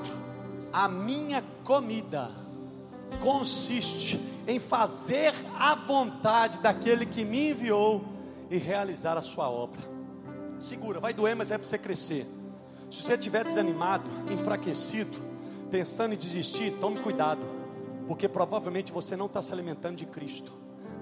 [0.74, 2.30] A minha comida
[3.22, 8.04] consiste em fazer a vontade daquele que me enviou
[8.50, 9.82] e realizar a sua obra.
[10.60, 12.26] Segura, vai doer, mas é para você crescer.
[12.90, 15.18] Se você estiver desanimado, enfraquecido,
[15.72, 17.42] pensando em desistir, tome cuidado,
[18.08, 20.52] porque provavelmente você não está se alimentando de Cristo,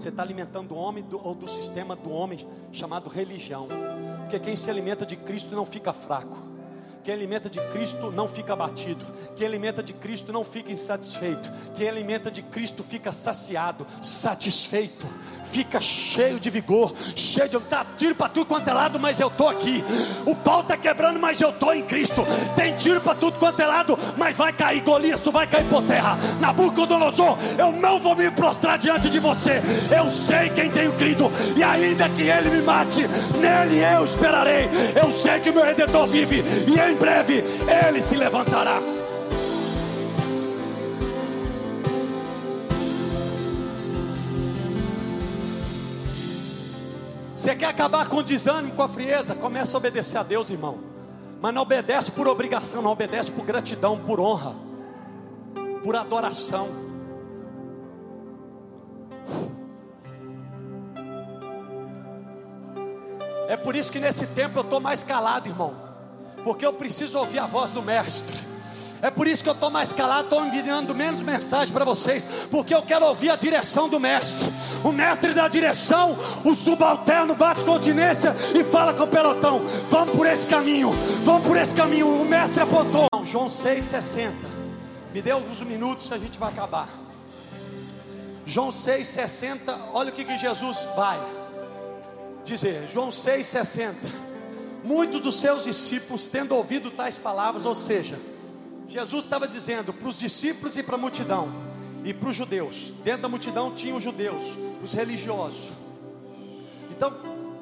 [0.02, 3.68] você está alimentando o homem do, ou do sistema do homem chamado religião.
[4.22, 6.49] Porque quem se alimenta de Cristo não fica fraco.
[7.10, 9.04] Quem alimenta de Cristo não fica abatido.
[9.36, 11.52] Quem alimenta de Cristo não fica insatisfeito.
[11.76, 15.08] Quem alimenta de Cristo fica saciado, satisfeito
[15.52, 17.60] fica cheio de vigor, cheio de.
[17.60, 19.84] Tá tiro para tudo quanto é lado, mas eu estou aqui.
[20.26, 22.26] O pau está quebrando, mas eu estou em Cristo.
[22.56, 24.82] Tem tiro para tudo quanto é lado, mas vai cair.
[24.82, 26.18] Golias, tu vai cair por terra.
[26.40, 29.62] Nabucodonosor, eu não vou me prostrar diante de você.
[29.96, 30.59] Eu sei crido,
[32.16, 33.08] que ele me mate,
[33.40, 34.70] nele eu esperarei.
[35.02, 37.44] Eu sei que meu redentor vive, e em breve
[37.88, 38.80] ele se levantará.
[47.36, 49.34] Você quer acabar com o desânimo, com a frieza?
[49.34, 50.80] Começa a obedecer a Deus, irmão.
[51.42, 54.56] Mas não obedece por obrigação, não obedece por gratidão, por honra,
[55.82, 56.89] por adoração.
[63.50, 65.74] É por isso que nesse tempo eu estou mais calado, irmão.
[66.44, 68.38] Porque eu preciso ouvir a voz do Mestre.
[69.02, 72.76] É por isso que eu estou mais calado, estou enviando menos mensagem para vocês, porque
[72.76, 74.46] eu quero ouvir a direção do mestre.
[74.84, 80.28] O mestre da direção, o subalterno bate continência e fala com o pelotão: vamos por
[80.28, 80.92] esse caminho,
[81.24, 82.22] vamos por esse caminho.
[82.22, 83.08] O mestre apontou.
[83.24, 84.32] João 6,60.
[85.14, 86.90] Me dê alguns minutos, a gente vai acabar.
[88.46, 91.39] João 6,60, olha o que, que Jesus vai
[92.46, 92.88] dizer.
[92.92, 93.94] João 6,60.
[94.84, 98.18] Muitos dos seus discípulos, tendo ouvido tais palavras, ou seja,
[98.88, 101.54] Jesus estava dizendo para os discípulos e para a multidão,
[102.04, 105.70] e para os judeus, dentro da multidão tinham os judeus, os religiosos.
[106.90, 107.14] Então,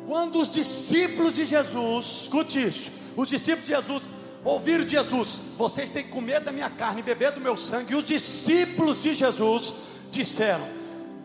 [0.05, 4.03] quando os discípulos de Jesus, escute isso, os discípulos de Jesus
[4.45, 7.93] ouviram de Jesus: vocês têm que comer da minha carne beber do meu sangue.
[7.93, 9.73] E os discípulos de Jesus
[10.11, 10.65] disseram: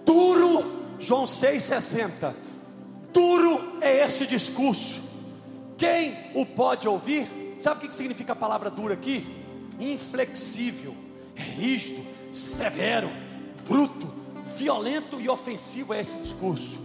[0.04, 0.64] duro,
[0.98, 2.34] João 6,60,
[3.12, 5.00] duro é este discurso.
[5.76, 7.56] Quem o pode ouvir?
[7.58, 9.42] Sabe o que significa a palavra dura aqui?
[9.78, 10.94] inflexível,
[11.34, 12.02] rígido,
[12.32, 13.10] severo,
[13.66, 14.10] bruto,
[14.56, 16.78] violento e ofensivo é esse discurso.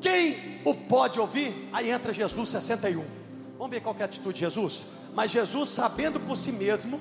[0.00, 1.68] Quem o pode ouvir?
[1.72, 3.04] Aí entra Jesus 61.
[3.56, 4.84] Vamos ver qual é a atitude de Jesus?
[5.14, 7.00] Mas Jesus, sabendo por si mesmo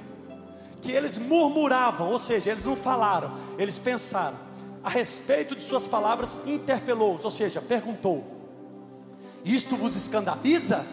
[0.82, 4.38] que eles murmuravam, ou seja, eles não falaram, eles pensaram,
[4.84, 8.24] a respeito de suas palavras, interpelou-os, ou seja, perguntou:
[9.46, 10.86] Isto vos escandaliza?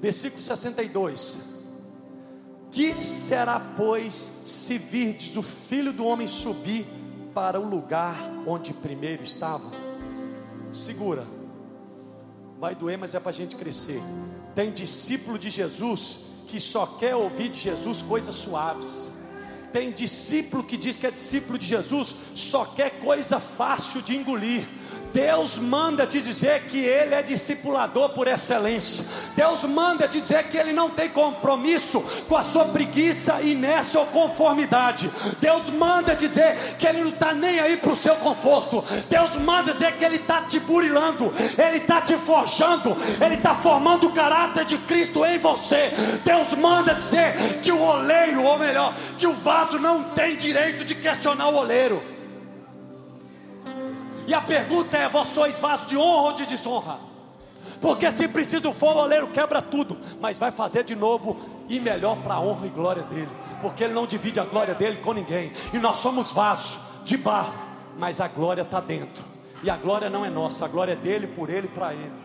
[0.00, 1.38] Versículo 62:
[2.70, 6.86] Que será, pois, se virdes o filho do homem subir
[7.34, 8.16] para o lugar
[8.46, 9.70] onde primeiro estava.
[10.70, 11.26] Segura,
[12.60, 14.00] vai doer, mas é para a gente crescer.
[14.54, 19.13] Tem discípulo de Jesus que só quer ouvir de Jesus coisas suaves.
[19.74, 24.64] Tem discípulo que diz que é discípulo de Jesus, só quer coisa fácil de engolir
[25.14, 29.04] Deus manda te dizer que Ele é discipulador por excelência.
[29.36, 34.06] Deus manda te dizer que Ele não tem compromisso com a sua preguiça, inércia ou
[34.06, 35.08] conformidade.
[35.40, 38.82] Deus manda te dizer que Ele não está nem aí para o seu conforto.
[39.08, 44.08] Deus manda dizer que Ele está te burilando, Ele está te forjando, Ele está formando
[44.08, 45.92] o caráter de Cristo em você.
[46.24, 50.96] Deus manda dizer que o oleiro, ou melhor, que o vaso não tem direito de
[50.96, 52.13] questionar o oleiro.
[54.26, 56.98] E a pergunta é: vós sois vaso de honra ou de desonra?
[57.80, 61.36] Porque se preciso for, o oleiro quebra tudo, mas vai fazer de novo
[61.68, 64.98] e melhor para a honra e glória dele, porque ele não divide a glória dele
[64.98, 65.52] com ninguém.
[65.72, 67.52] E nós somos vasos de barro,
[67.98, 69.22] mas a glória está dentro.
[69.62, 72.24] E a glória não é nossa, a glória é dele, por ele e para ele.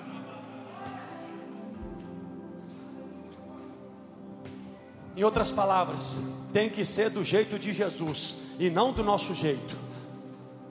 [5.16, 6.18] Em outras palavras,
[6.54, 9.89] tem que ser do jeito de Jesus e não do nosso jeito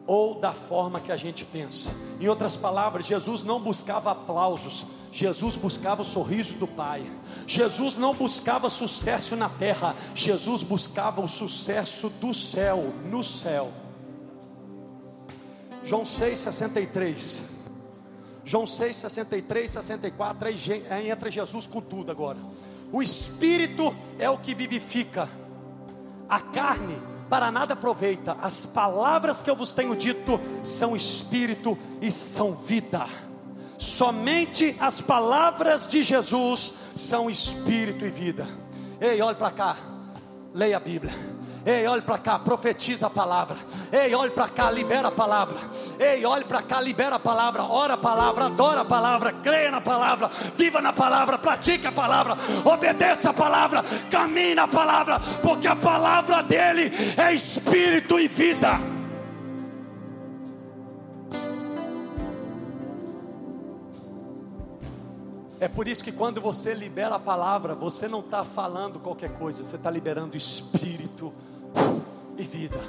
[0.09, 1.91] ou da forma que a gente pensa.
[2.19, 7.05] Em outras palavras, Jesus não buscava aplausos, Jesus buscava o sorriso do Pai.
[7.47, 13.71] Jesus não buscava sucesso na terra, Jesus buscava o sucesso do céu, no céu.
[15.85, 17.41] João 6,63.
[18.47, 22.39] João 6, 63, 64, aí entra Jesus com tudo agora.
[22.91, 25.29] O Espírito é o que vivifica,
[26.27, 26.99] a carne
[27.29, 28.37] para nada aproveita.
[28.41, 33.07] As palavras que eu vos tenho dito são espírito e são vida.
[33.77, 38.47] Somente as palavras de Jesus são espírito e vida.
[39.01, 39.77] Ei, olhe para cá,
[40.53, 41.38] leia a Bíblia.
[41.69, 43.55] Ei, olhe para cá, profetiza a palavra.
[43.93, 45.59] Ei, olhe para cá, libera a palavra.
[45.99, 47.63] Ei, olhe para cá, libera a palavra.
[47.63, 52.39] Ora a palavra, adora a palavra, creia na palavra, viva na palavra, pratique a palavra,
[52.65, 58.81] obedeça a palavra, caminhe na palavra, porque a palavra dele é espírito e vida.
[65.61, 69.63] É por isso que quando você libera a palavra, você não está falando qualquer coisa,
[69.63, 71.31] você está liberando espírito
[72.37, 72.81] e vida.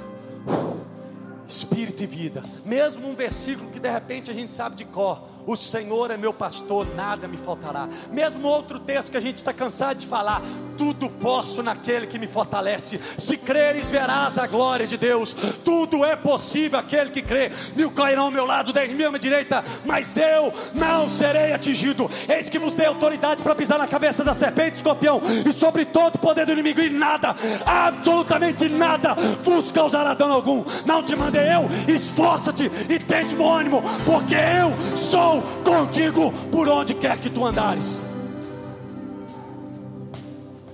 [1.46, 2.42] Espírito e vida.
[2.64, 5.22] Mesmo um versículo que de repente a gente sabe de cor.
[5.46, 7.88] O Senhor é meu pastor, nada me faltará.
[8.10, 10.42] Mesmo outro texto que a gente está cansado de falar,
[10.76, 13.00] tudo posso naquele que me fortalece.
[13.18, 15.34] Se creres, verás a glória de Deus.
[15.64, 17.50] Tudo é possível aquele que crê.
[17.74, 22.10] Mil cairão ao meu lado, dez mil à minha direita, mas eu não serei atingido.
[22.28, 26.16] Eis que vos dei autoridade para pisar na cabeça da serpente, escorpião e sobre todo
[26.16, 27.34] o poder do inimigo, e nada,
[27.66, 30.64] absolutamente nada, vos causará dano algum.
[30.86, 35.29] Não te mandei eu, esforça-te e tem de bom ânimo, porque eu sou
[35.64, 38.02] contigo por onde quer que tu andares.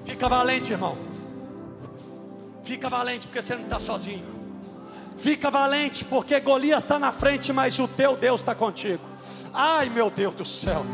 [0.05, 0.97] Fica valente, irmão.
[2.65, 4.25] Fica valente, porque você não está sozinho.
[5.17, 9.03] Fica valente, porque Golias está na frente, mas o teu Deus está contigo.
[9.53, 10.85] Ai, meu Deus do céu.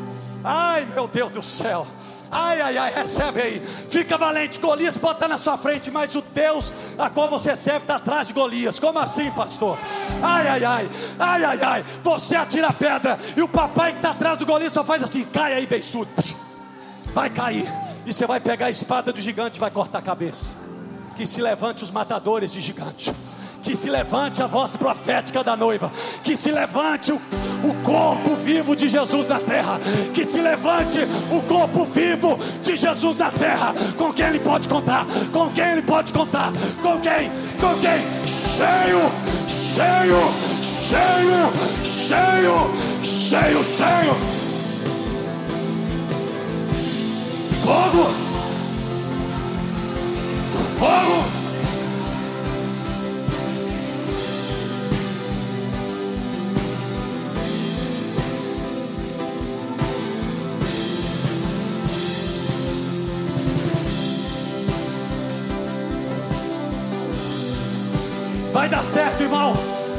[0.45, 1.87] Ai, meu Deus do céu.
[2.35, 3.63] Ai, ai, ai, recebe aí.
[3.91, 4.59] Fica valente.
[4.59, 8.29] Golias pode estar na sua frente, mas o Deus a qual você serve está atrás
[8.29, 8.81] de Golias.
[8.81, 9.77] Como assim, pastor?
[10.23, 11.85] Ai, ai, ai, ai, ai, ai.
[12.03, 15.25] Você atira a pedra e o papai que está atrás do Golias só faz assim:
[15.27, 16.11] cai aí, beiçudo.
[17.13, 17.71] Vai cair.
[18.07, 20.55] E você vai pegar a espada do gigante e vai cortar a cabeça.
[21.19, 23.15] Que se levante os matadores de gigante
[23.63, 25.91] que se levante a voz profética da noiva,
[26.25, 29.81] que se levante o, o corpo vivo de Jesus na terra,
[30.13, 30.99] que se levante
[31.31, 33.75] o corpo vivo de Jesus na terra.
[33.97, 35.07] Com quem ele pode contar?
[35.33, 36.53] Com quem ele pode contar?
[36.83, 37.31] Com quem?
[37.61, 38.03] Com quem?
[38.27, 39.11] Cheio,
[39.49, 40.33] cheio,
[40.63, 41.53] cheio,
[41.85, 42.71] cheio,
[43.05, 44.43] cheio, cheio.
[47.63, 48.11] Fogo!
[50.79, 51.42] Fogo!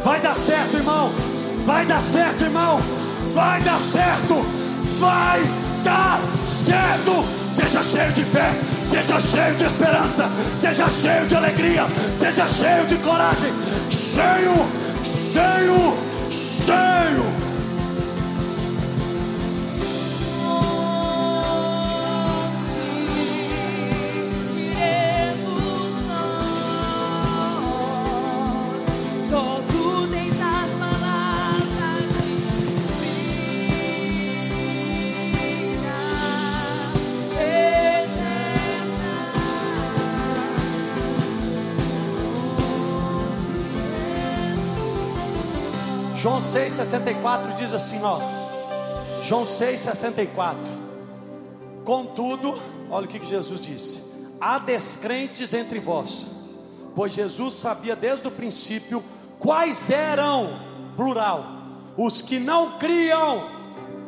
[0.04, 1.12] Vai dar certo, irmão.
[1.66, 2.80] Vai dar certo, irmão.
[3.34, 4.46] Vai dar certo.
[5.00, 5.42] Vai
[5.84, 6.20] dar
[6.66, 7.24] certo.
[7.56, 8.52] Seja cheio de fé,
[8.90, 10.28] seja cheio de esperança,
[10.60, 11.86] seja cheio de alegria,
[12.18, 13.54] seja cheio de coragem.
[13.92, 14.68] Cheio,
[15.04, 15.98] cheio,
[16.32, 17.53] cheio.
[46.24, 48.18] João 6,64 diz assim, ó.
[49.24, 50.56] João 6,64.
[51.84, 52.58] Contudo,
[52.90, 54.02] olha o que Jesus disse:
[54.40, 56.28] há descrentes entre vós,
[56.96, 59.04] pois Jesus sabia desde o princípio
[59.38, 60.62] quais eram,
[60.96, 61.44] plural,
[61.98, 63.44] os que não criam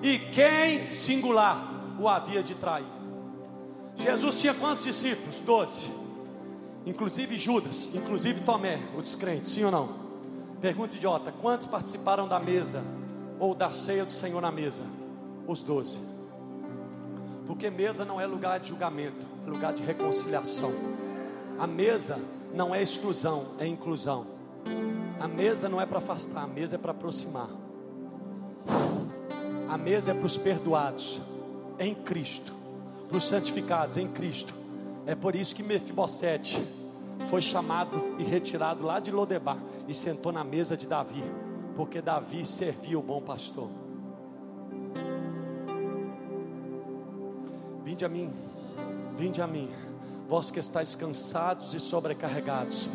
[0.01, 2.87] e quem, singular, o havia de trair.
[3.97, 5.35] Jesus tinha quantos discípulos?
[5.45, 5.91] Doze.
[6.85, 10.04] Inclusive Judas, inclusive Tomé, o descrente, sim ou não?
[10.65, 12.83] Pergunta idiota: quantos participaram da mesa
[13.39, 14.81] ou da ceia do Senhor na mesa?
[15.47, 15.99] Os doze.
[17.45, 20.71] Porque mesa não é lugar de julgamento, é lugar de reconciliação.
[21.59, 22.19] A mesa
[22.51, 24.25] não é exclusão, é inclusão.
[25.19, 27.49] A mesa não é para afastar, a mesa é para aproximar.
[29.69, 31.21] A mesa é para os perdoados
[31.77, 32.51] em Cristo,
[33.07, 34.51] para os santificados em Cristo.
[35.05, 36.59] É por isso que Mefibosete
[37.27, 39.57] foi chamado e retirado lá de Lodebar
[39.87, 41.23] e sentou na mesa de Davi,
[41.75, 43.69] porque Davi servia o bom pastor.
[47.83, 48.33] Vinde a mim,
[49.17, 49.69] vinde a mim,
[50.27, 52.89] vós que estáis cansados e sobrecarregados,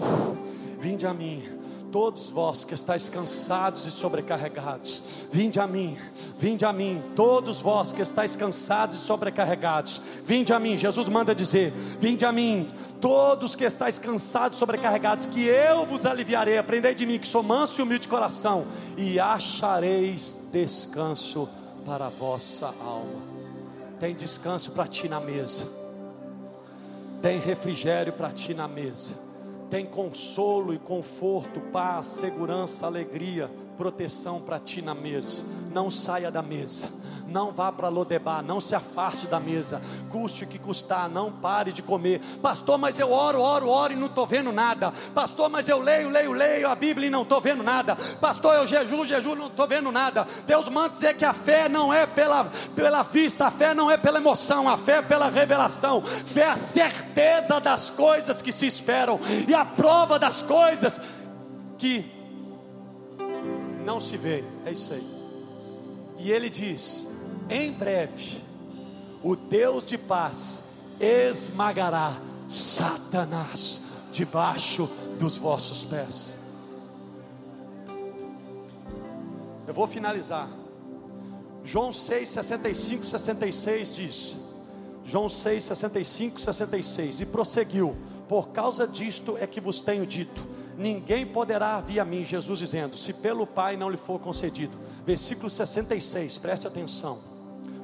[0.81, 1.60] vinde a mim
[1.93, 5.99] Todos vós que estáis cansados e sobrecarregados, vinde a mim,
[6.39, 7.03] vinde a mim.
[7.17, 10.77] Todos vós que estáis cansados e sobrecarregados, vinde a mim.
[10.77, 12.69] Jesus manda dizer: Vinde a mim,
[13.01, 16.59] todos que estáis cansados e sobrecarregados, que eu vos aliviarei.
[16.59, 18.67] Aprendei de mim, que sou manso e humilde de coração,
[18.97, 21.49] e achareis descanso
[21.85, 23.31] para a vossa alma.
[23.99, 25.67] Tem descanso para ti na mesa,
[27.21, 29.30] tem refrigério para ti na mesa
[29.71, 33.49] tem consolo e conforto, paz, segurança, alegria,
[33.79, 35.45] proteção para ti na mesa.
[35.73, 37.00] Não saia da mesa.
[37.31, 41.73] Não vá para Lodebar, não se afaste da mesa, custe o que custar, não pare
[41.73, 42.21] de comer.
[42.43, 44.93] Pastor, mas eu oro, oro, oro e não estou vendo nada.
[45.15, 47.97] Pastor, mas eu leio, leio, leio a Bíblia e não estou vendo nada.
[48.21, 50.27] Pastor, eu jejuo, jejuo, não estou vendo nada.
[50.47, 53.97] Deus manda dizer que a fé não é pela, pela vista, a fé não é
[53.97, 56.03] pela emoção, a fé é pela revelação.
[56.03, 61.01] Fé é a certeza das coisas que se esperam e a prova das coisas
[61.79, 62.11] que
[63.85, 64.45] não se vê.
[64.65, 65.07] É isso aí.
[66.19, 67.10] E ele diz:
[67.51, 68.41] em breve,
[69.23, 70.63] o Deus de paz
[71.01, 72.17] esmagará
[72.49, 73.83] Satanás
[74.13, 74.89] debaixo
[75.19, 76.37] dos vossos pés.
[79.67, 80.49] Eu vou finalizar.
[81.65, 84.37] João 6, 65, 66 diz:
[85.05, 87.21] João 6, 65, 66.
[87.21, 87.97] E prosseguiu:
[88.29, 90.45] Por causa disto é que vos tenho dito:
[90.79, 94.73] Ninguém poderá vir a mim, Jesus dizendo, se pelo Pai não lhe for concedido.
[95.05, 97.30] Versículo 66, preste atenção.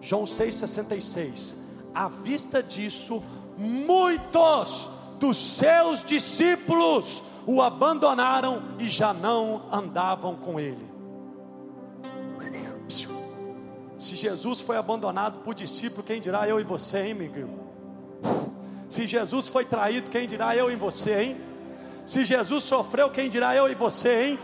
[0.00, 1.56] João 6,66.
[1.94, 3.22] À vista disso,
[3.56, 10.96] muitos dos seus discípulos o abandonaram e já não andavam com ele.
[13.98, 17.48] Se Jesus foi abandonado por discípulo, quem dirá eu e você, hein, Miguel?
[18.88, 21.36] Se Jesus foi traído, quem dirá eu e você, hein?
[22.04, 24.38] Se Jesus sofreu, quem dirá eu e você, hein?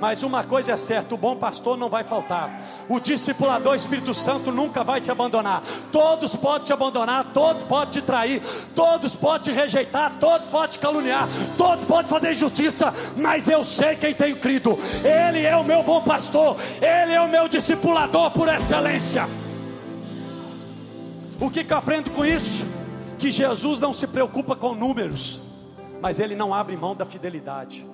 [0.00, 4.52] Mas uma coisa é certa: o bom pastor não vai faltar, o discipulador Espírito Santo
[4.52, 5.62] nunca vai te abandonar.
[5.90, 8.42] Todos podem te abandonar, todos podem te trair,
[8.74, 13.96] todos podem te rejeitar, todos podem te caluniar, todos podem fazer injustiça, mas eu sei
[13.96, 18.48] quem tenho crido, Ele é o meu bom pastor, Ele é o meu discipulador por
[18.48, 19.26] excelência.
[21.40, 22.64] O que, que eu aprendo com isso?
[23.18, 25.40] Que Jesus não se preocupa com números,
[26.00, 27.86] mas Ele não abre mão da fidelidade.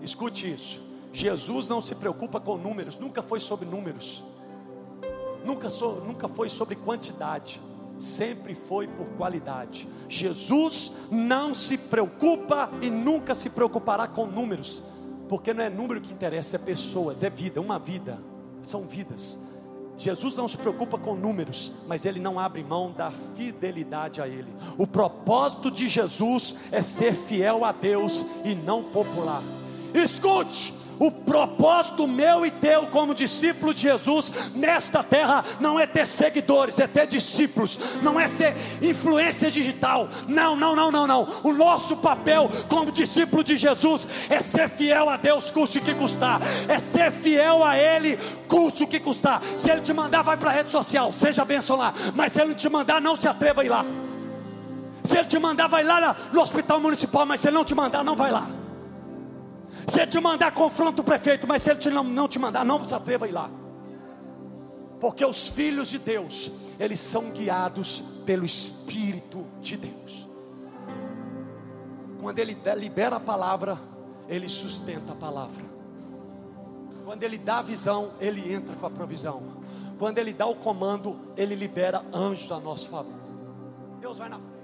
[0.00, 0.87] Escute isso.
[1.12, 4.22] Jesus não se preocupa com números, nunca foi sobre números,
[5.44, 7.60] nunca, so, nunca foi sobre quantidade,
[7.98, 9.88] sempre foi por qualidade.
[10.08, 14.82] Jesus não se preocupa e nunca se preocupará com números,
[15.28, 18.18] porque não é número que interessa, é pessoas, é vida, uma vida,
[18.62, 19.38] são vidas.
[19.98, 24.46] Jesus não se preocupa com números, mas ele não abre mão da fidelidade a ele.
[24.78, 29.42] O propósito de Jesus é ser fiel a Deus e não popular.
[29.92, 36.06] Escute, O propósito meu e teu, como discípulo de Jesus, nesta terra, não é ter
[36.06, 40.08] seguidores, é ter discípulos, não é ser influência digital.
[40.26, 41.28] Não, não, não, não, não.
[41.44, 45.94] O nosso papel como discípulo de Jesus é ser fiel a Deus, custe o que
[45.94, 48.18] custar, é ser fiel a Ele,
[48.48, 49.40] custe o que custar.
[49.56, 52.54] Se Ele te mandar, vai para a rede social, seja benção lá, mas se Ele
[52.54, 53.84] te mandar, não se atreva a ir lá.
[55.04, 58.02] Se Ele te mandar, vai lá no hospital municipal, mas se Ele não te mandar,
[58.02, 58.46] não vai lá.
[59.90, 62.64] Se ele te mandar, confronta o prefeito, mas se ele te não, não te mandar,
[62.64, 63.50] não se atreva a ir lá.
[65.00, 70.28] Porque os filhos de Deus, eles são guiados pelo Espírito de Deus.
[72.20, 73.78] Quando ele libera a palavra,
[74.28, 75.64] ele sustenta a palavra.
[77.04, 79.42] Quando ele dá a visão, ele entra com a provisão.
[79.98, 83.14] Quando ele dá o comando, ele libera anjos a nosso favor.
[84.00, 84.57] Deus vai na frente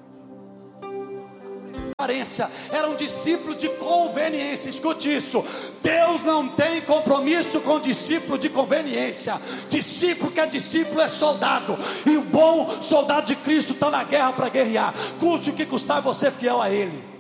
[2.72, 4.68] era um discípulo de conveniência.
[4.68, 5.45] Escute isso:
[5.80, 9.40] Deus não tem compromisso com discípulo de conveniência.
[9.70, 14.32] Discípulo que é discípulo é soldado, e o bom soldado de Cristo está na guerra
[14.32, 14.92] para guerrear.
[15.20, 17.14] Custe o que custar você fiel a Ele.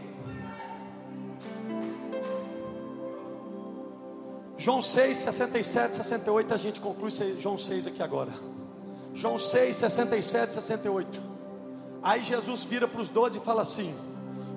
[4.58, 8.32] João 6, 67, 68, a gente conclui João 6 aqui agora.
[9.12, 11.20] João 6, 67, 68.
[12.02, 13.94] Aí Jesus vira para os doze e fala assim: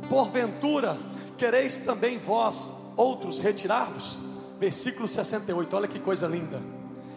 [0.10, 0.97] Porventura,
[1.38, 4.18] quereis também vós outros retirar-vos?
[4.60, 6.62] Versículo 68, olha que coisa linda.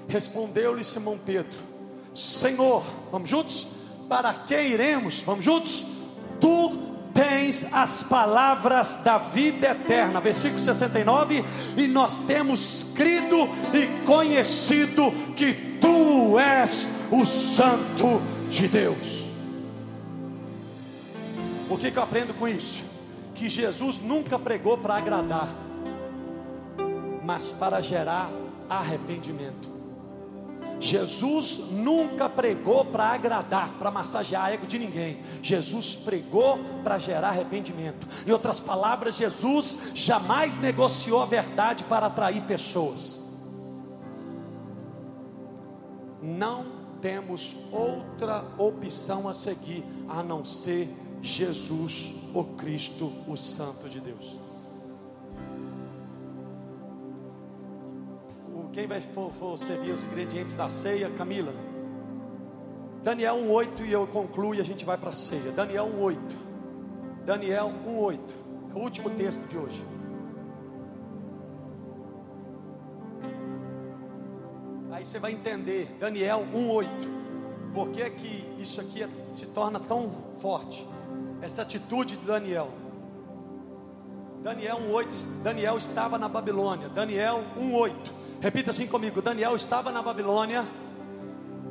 [0.09, 1.59] Respondeu-lhe Simão Pedro:
[2.15, 3.67] Senhor, vamos juntos?
[4.09, 5.23] Para que iremos?
[5.23, 5.87] Vamos juntos?
[6.41, 10.21] Tu tens as palavras da vida eterna.
[10.21, 11.45] Versículo 69,
[11.77, 19.20] e nós temos crido e conhecido que tu és o Santo de Deus.
[21.71, 22.83] O que, que eu aprendo com isso?
[23.33, 25.49] Que Jesus nunca pregou para agradar,
[27.25, 28.29] mas para gerar
[28.69, 29.71] arrependimento.
[30.81, 35.23] Jesus nunca pregou para agradar, para massagear ego de ninguém.
[35.43, 38.05] Jesus pregou para gerar arrependimento.
[38.27, 43.39] Em outras palavras, Jesus jamais negociou a verdade para atrair pessoas.
[46.21, 50.89] Não temos outra opção a seguir a não ser
[51.23, 54.39] Jesus, o Cristo, o Santo de Deus.
[58.73, 61.53] Quem vai for, for servir os ingredientes da ceia, Camila?
[63.03, 65.51] Daniel 1,8 e eu concluo e a gente vai para a ceia.
[65.53, 66.17] Daniel 1,8.
[67.25, 68.19] Daniel 1,8.
[68.75, 69.85] É o último texto de hoje.
[74.93, 76.87] Aí você vai entender, Daniel 1,8.
[77.75, 80.87] Por que, que isso aqui é, se torna tão forte?
[81.43, 82.69] Essa atitude de Daniel.
[84.43, 86.89] Daniel 1:8, Daniel estava na Babilônia.
[86.89, 87.95] Daniel 1:8.
[88.41, 89.21] Repita assim comigo.
[89.21, 90.67] Daniel estava na Babilônia,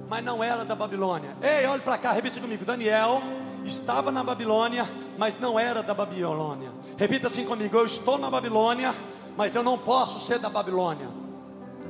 [0.07, 1.35] mas não era da Babilônia.
[1.41, 2.63] Ei, olhe para cá, repita comigo.
[2.63, 3.23] Daniel
[3.65, 6.71] estava na Babilônia, mas não era da Babilônia.
[6.95, 7.75] Repita assim comigo.
[7.75, 8.93] Eu estou na Babilônia,
[9.35, 11.07] mas eu não posso ser da Babilônia.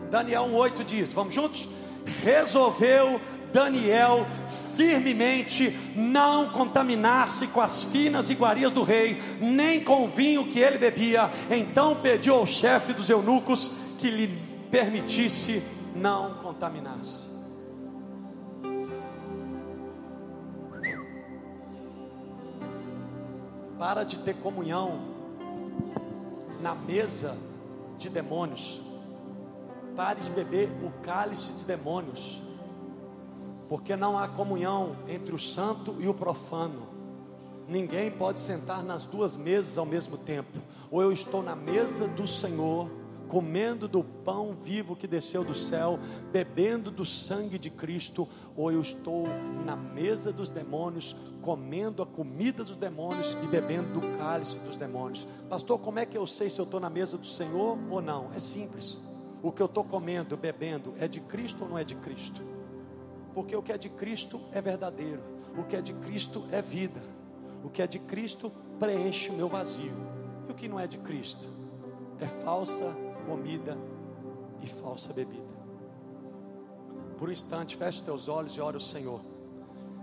[0.10, 1.68] Daniel 1:8 diz: Vamos juntos?
[2.24, 3.20] Resolveu
[3.52, 4.26] Daniel
[4.76, 10.78] firmemente não contaminasse com as finas iguarias do rei, nem com o vinho que ele
[10.78, 11.30] bebia.
[11.50, 14.28] Então pediu ao chefe dos eunucos que lhe
[14.70, 15.64] permitisse
[15.96, 17.28] não contaminar-se.
[23.78, 25.02] Para de ter comunhão
[26.62, 27.38] na mesa
[27.98, 28.82] de demônios.
[29.96, 32.42] Pare de beber o cálice de demônios
[33.70, 36.88] porque não há comunhão entre o santo e o profano.
[37.68, 40.58] Ninguém pode sentar nas duas mesas ao mesmo tempo.
[40.90, 42.90] Ou eu estou na mesa do Senhor,
[43.28, 46.00] comendo do pão vivo que desceu do céu,
[46.32, 49.28] bebendo do sangue de Cristo, ou eu estou
[49.64, 55.28] na mesa dos demônios, comendo a comida dos demônios e bebendo do cálice dos demônios.
[55.48, 58.32] Pastor, como é que eu sei se eu estou na mesa do Senhor ou não?
[58.34, 59.00] É simples.
[59.44, 62.49] O que eu estou comendo, bebendo, é de Cristo ou não é de Cristo?
[63.34, 65.22] Porque o que é de Cristo é verdadeiro,
[65.58, 67.02] o que é de Cristo é vida,
[67.64, 69.94] o que é de Cristo preenche o meu vazio,
[70.48, 71.50] e o que não é de Cristo
[72.20, 72.94] é falsa
[73.26, 73.78] comida
[74.62, 75.50] e falsa bebida.
[77.18, 79.22] Por um instante, feche teus olhos e ore o Senhor.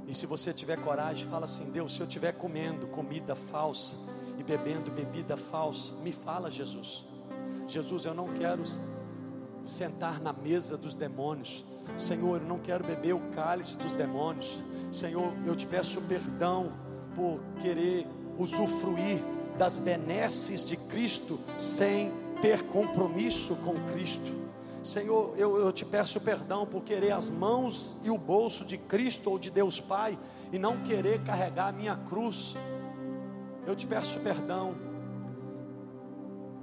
[0.06, 3.96] E se você tiver coragem, fala assim: Deus, se eu estiver comendo comida falsa
[4.38, 7.04] e bebendo bebida falsa, me fala, Jesus.
[7.66, 8.62] Jesus, eu não quero
[9.66, 11.64] sentar na mesa dos demônios.
[11.96, 14.58] Senhor, eu não quero beber o cálice dos demônios.
[14.92, 16.72] Senhor, eu te peço perdão
[17.14, 18.06] por querer
[18.38, 19.22] usufruir
[19.58, 24.46] das benesses de Cristo sem ter compromisso com Cristo.
[24.82, 29.30] Senhor, eu, eu te peço perdão por querer as mãos e o bolso de Cristo
[29.30, 30.16] ou de Deus Pai
[30.52, 32.54] e não querer carregar a minha cruz.
[33.66, 34.76] Eu te peço perdão.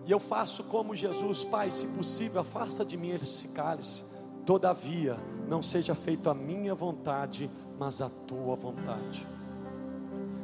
[0.06, 4.04] E eu faço como Jesus, Pai, se possível, afasta de mim esse cálice.
[4.46, 5.18] Todavia,
[5.48, 7.50] não seja feito a minha vontade,
[7.80, 9.26] mas a tua vontade.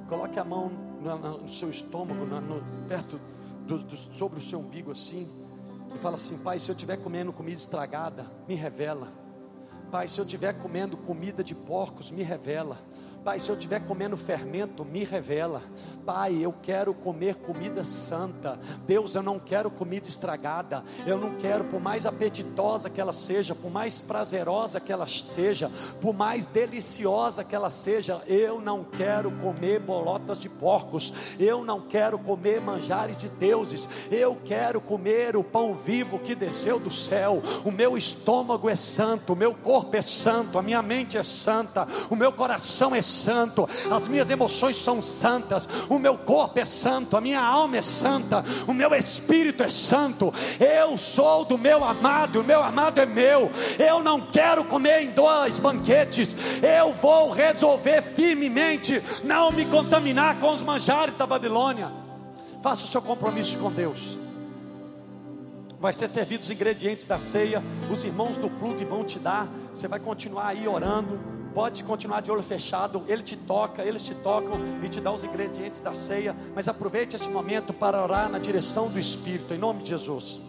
[0.07, 0.71] Coloque a mão
[1.01, 3.19] no, no seu estômago, no, no, perto
[3.67, 5.29] do, do, sobre o seu umbigo assim
[5.93, 9.11] e fala assim: Pai, se eu estiver comendo comida estragada, me revela.
[9.91, 12.77] Pai, se eu estiver comendo comida de porcos, me revela.
[13.23, 15.61] Pai, se eu estiver comendo fermento, me revela.
[16.05, 18.57] Pai, eu quero comer comida santa.
[18.87, 20.83] Deus, eu não quero comida estragada.
[21.05, 25.69] Eu não quero, por mais apetitosa que ela seja, por mais prazerosa que ela seja,
[25.99, 31.13] por mais deliciosa que ela seja, eu não quero comer bolotas de porcos.
[31.37, 33.89] Eu não quero comer manjares de deuses.
[34.09, 37.43] Eu quero comer o pão vivo que desceu do céu.
[37.65, 41.85] O meu estômago é santo, o meu corpo é santo, a minha mente é santa,
[42.09, 47.17] o meu coração é santo, as minhas emoções são santas, o meu corpo é santo,
[47.17, 50.33] a minha alma é santa, o meu espírito é santo.
[50.59, 53.51] Eu sou do meu amado, o meu amado é meu.
[53.77, 56.35] Eu não quero comer em dois banquetes.
[56.61, 61.91] Eu vou resolver firmemente não me contaminar com os manjares da Babilônia.
[62.61, 64.17] Faça o seu compromisso com Deus
[65.79, 69.87] vai ser servido os ingredientes da ceia, os irmãos do plug vão te dar, você
[69.87, 71.17] vai continuar aí orando,
[71.53, 75.23] Pode continuar de olho fechado, Ele te toca, eles te tocam e te dá os
[75.23, 76.35] ingredientes da ceia.
[76.53, 80.43] Mas aproveite esse momento para orar na direção do Espírito, em nome de Jesus.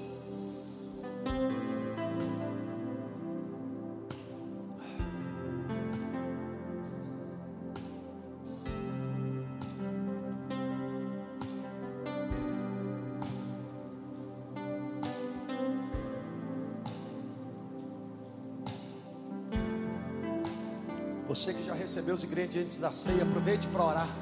[22.01, 24.17] Recebeu os ingredientes da ceia, aproveite para orar.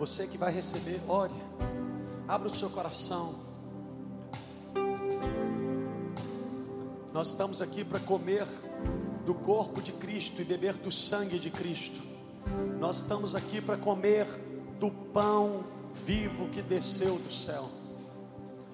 [0.00, 1.32] Você que vai receber, ore.
[2.26, 3.36] Abra o seu coração.
[7.12, 8.44] Nós estamos aqui para comer
[9.24, 12.00] do corpo de Cristo e beber do sangue de Cristo.
[12.80, 14.26] Nós estamos aqui para comer
[14.80, 15.64] do pão
[16.04, 17.70] vivo que desceu do céu.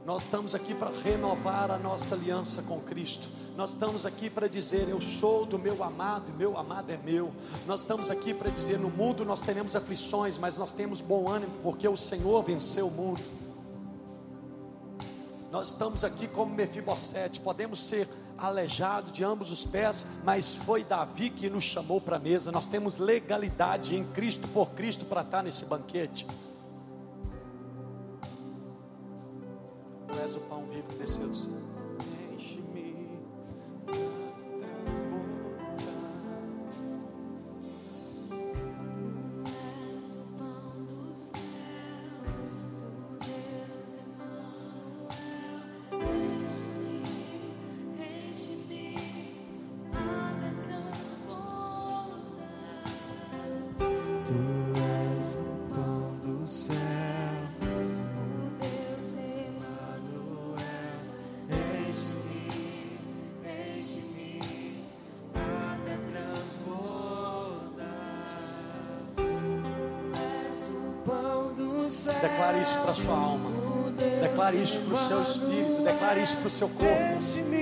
[0.06, 3.28] Nós estamos aqui para renovar a nossa aliança com Cristo.
[3.56, 7.32] Nós estamos aqui para dizer: Eu sou do meu amado, e meu amado é meu.
[7.66, 11.52] Nós estamos aqui para dizer: No mundo nós teremos aflições, mas nós temos bom ânimo,
[11.62, 13.20] porque o Senhor venceu o mundo.
[15.52, 21.30] Nós estamos aqui como Mefibosete, podemos ser aleijado de ambos os pés, mas foi Davi
[21.30, 22.50] que nos chamou para a mesa.
[22.50, 26.26] Nós temos legalidade em Cristo por Cristo para estar nesse banquete.
[30.08, 31.73] Tu és o pão vivo que desceu do céu.
[72.12, 73.50] Declare isso para sua alma.
[74.20, 75.82] Declare isso para o seu espírito.
[75.82, 77.53] Declare isso para o seu corpo.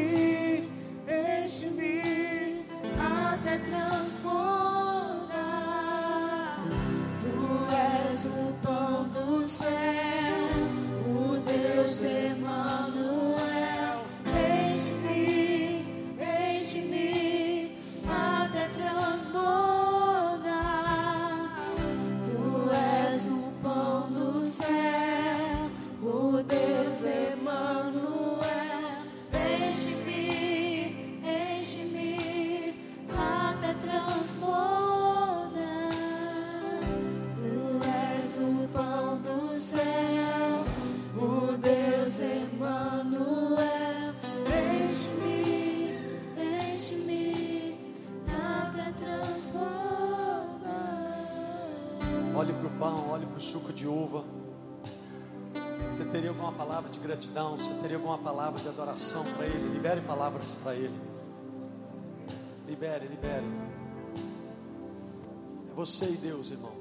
[60.13, 61.01] Palavras para Ele.
[62.69, 63.47] Libere, libere.
[65.71, 66.73] É você e Deus, irmão.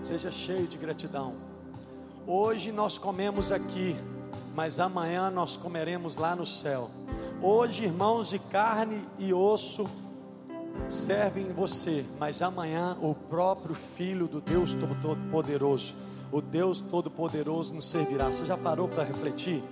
[0.00, 1.34] Seja cheio de gratidão.
[2.24, 3.96] Hoje nós comemos aqui
[4.58, 6.90] mas amanhã nós comeremos lá no céu.
[7.40, 9.86] Hoje, irmãos de carne e osso
[10.88, 15.94] servem você, mas amanhã o próprio Filho do Deus Todo-Poderoso,
[16.32, 18.32] o Deus Todo-Poderoso nos servirá.
[18.32, 19.62] Você já parou para refletir?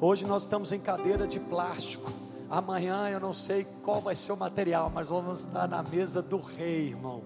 [0.00, 2.12] Hoje nós estamos em cadeira de plástico.
[2.50, 6.38] Amanhã eu não sei qual vai ser o material, mas vamos estar na mesa do
[6.38, 7.22] rei, irmão.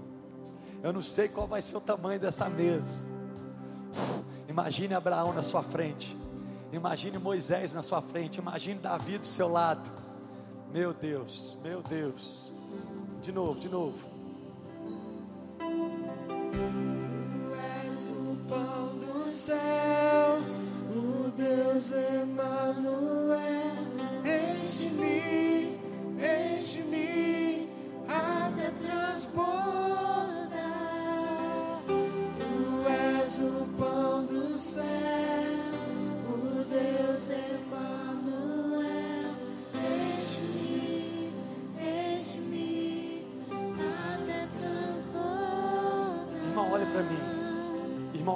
[0.83, 3.07] Eu não sei qual vai ser o tamanho dessa mesa.
[4.49, 6.17] Imagine Abraão na sua frente.
[6.73, 8.39] Imagine Moisés na sua frente.
[8.39, 9.91] Imagine Davi do seu lado.
[10.73, 12.53] Meu Deus, meu Deus.
[13.23, 14.09] De novo, de novo.
[15.59, 15.65] Tu
[17.55, 19.57] és o pão do céu,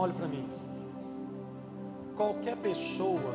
[0.02, 0.48] olha para mim.
[2.16, 3.34] Qualquer pessoa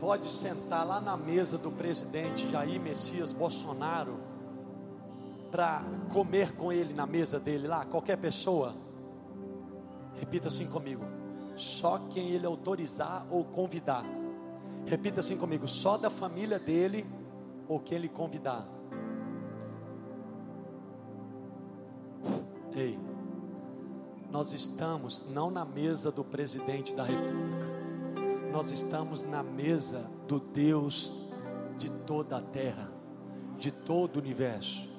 [0.00, 4.18] pode sentar lá na mesa do presidente Jair Messias Bolsonaro
[5.50, 5.82] para
[6.12, 8.74] comer com ele na mesa dele lá, qualquer pessoa.
[10.18, 11.04] Repita assim comigo.
[11.56, 14.04] Só quem ele autorizar ou convidar.
[14.84, 17.06] Repita assim comigo, só da família dele
[17.68, 18.75] ou quem ele convidar.
[24.36, 27.64] Nós estamos não na mesa do presidente da República,
[28.52, 31.14] nós estamos na mesa do Deus
[31.78, 32.92] de toda a terra,
[33.58, 34.90] de todo o universo.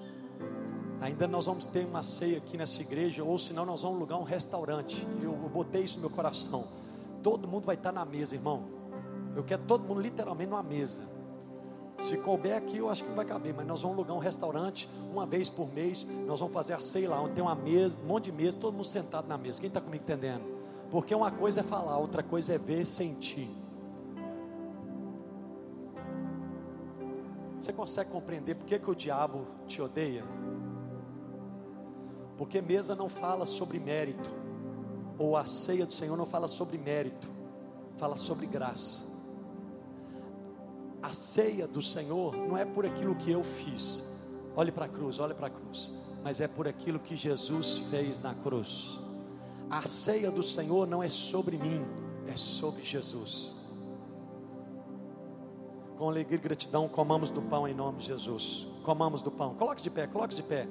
[0.99, 4.23] Ainda nós vamos ter uma ceia aqui nessa igreja, ou senão nós vamos alugar um
[4.23, 5.07] restaurante.
[5.21, 6.69] Eu, eu botei isso no meu coração.
[7.21, 8.63] Todo mundo vai estar na mesa, irmão.
[9.35, 11.03] Eu quero todo mundo literalmente numa mesa.
[11.97, 14.87] Se couber aqui, eu acho que não vai caber, mas nós vamos alugar um restaurante
[15.11, 16.05] uma vez por mês.
[16.25, 18.85] Nós vamos fazer ceia lá, onde tem uma mesa, um monte de mesa, todo mundo
[18.85, 19.59] sentado na mesa.
[19.59, 20.43] Quem está comigo entendendo?
[20.91, 23.49] Porque uma coisa é falar, outra coisa é ver, sentir.
[27.59, 30.23] Você consegue compreender por que, que o diabo te odeia?
[32.37, 34.29] Porque mesa não fala sobre mérito,
[35.17, 37.27] ou a ceia do Senhor não fala sobre mérito,
[37.97, 39.16] fala sobre graça.
[41.07, 44.03] A ceia do Senhor não é por aquilo que eu fiz,
[44.57, 45.89] olhe para a cruz, olhe para a cruz,
[46.21, 48.99] mas é por aquilo que Jesus fez na cruz.
[49.69, 51.81] A ceia do Senhor não é sobre mim,
[52.27, 53.57] é sobre Jesus.
[55.97, 58.67] Com alegria e gratidão, comamos do pão em nome de Jesus.
[58.83, 59.55] Comamos do pão.
[59.55, 60.67] Coloque de pé, coloque de pé.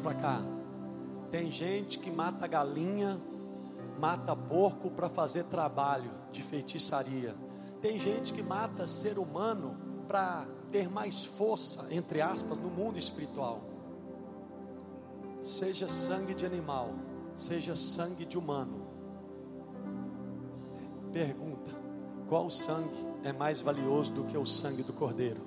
[0.00, 0.42] Para cá.
[1.30, 3.20] Tem gente que mata galinha,
[3.98, 7.34] mata porco para fazer trabalho de feitiçaria.
[7.80, 9.76] Tem gente que mata ser humano
[10.06, 13.62] para ter mais força, entre aspas, no mundo espiritual.
[15.40, 16.90] Seja sangue de animal,
[17.36, 18.86] seja sangue de humano.
[21.12, 21.70] Pergunta:
[22.28, 25.42] qual sangue é mais valioso do que o sangue do cordeiro?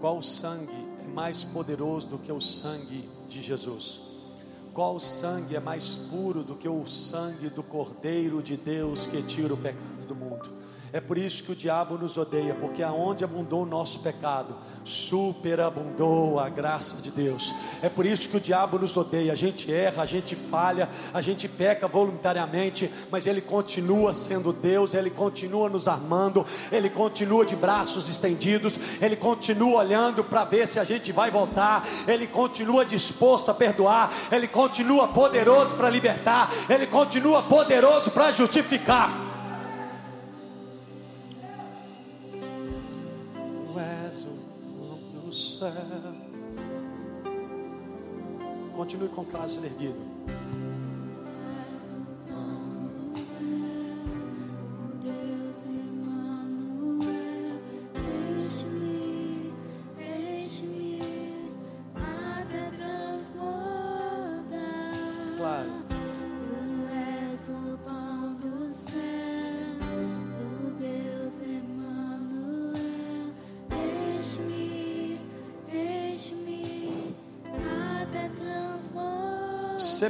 [0.00, 4.00] Qual sangue mais poderoso do que o sangue de Jesus?
[4.72, 9.52] Qual sangue é mais puro do que o sangue do Cordeiro de Deus que tira
[9.52, 9.87] o pecado?
[10.92, 16.40] É por isso que o diabo nos odeia, porque aonde abundou o nosso pecado, superabundou
[16.40, 17.54] a graça de Deus.
[17.82, 19.32] É por isso que o diabo nos odeia.
[19.32, 24.94] A gente erra, a gente falha, a gente peca voluntariamente, mas ele continua sendo Deus,
[24.94, 30.80] ele continua nos armando, ele continua de braços estendidos, ele continua olhando para ver se
[30.80, 36.86] a gente vai voltar, ele continua disposto a perdoar, ele continua poderoso para libertar, ele
[36.86, 39.27] continua poderoso para justificar.
[48.88, 50.00] Continue com o caso erguido.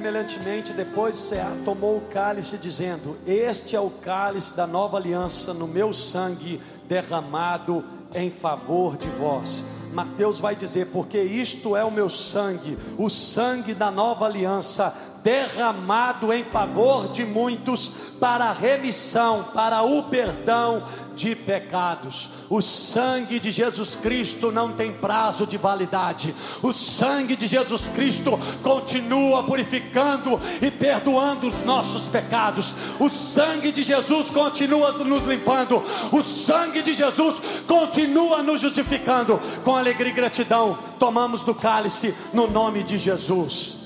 [0.08, 5.68] Semelhantemente, depois Cear tomou o cálice, dizendo: Este é o cálice da nova aliança no
[5.68, 9.62] meu sangue derramado em favor de vós.
[9.92, 14.96] Mateus vai dizer: Porque isto é o meu sangue, o sangue da nova aliança,
[15.28, 20.82] derramado em favor de muitos para a remissão, para o perdão
[21.14, 22.30] de pecados.
[22.48, 26.34] O sangue de Jesus Cristo não tem prazo de validade.
[26.62, 32.72] O sangue de Jesus Cristo continua purificando e perdoando os nossos pecados.
[32.98, 35.82] O sangue de Jesus continua nos limpando.
[36.10, 37.36] O sangue de Jesus
[37.66, 39.38] continua nos justificando.
[39.62, 43.77] Com alegria e gratidão, tomamos do cálice no nome de Jesus.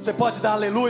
[0.00, 0.78] Você pode dar aleluia.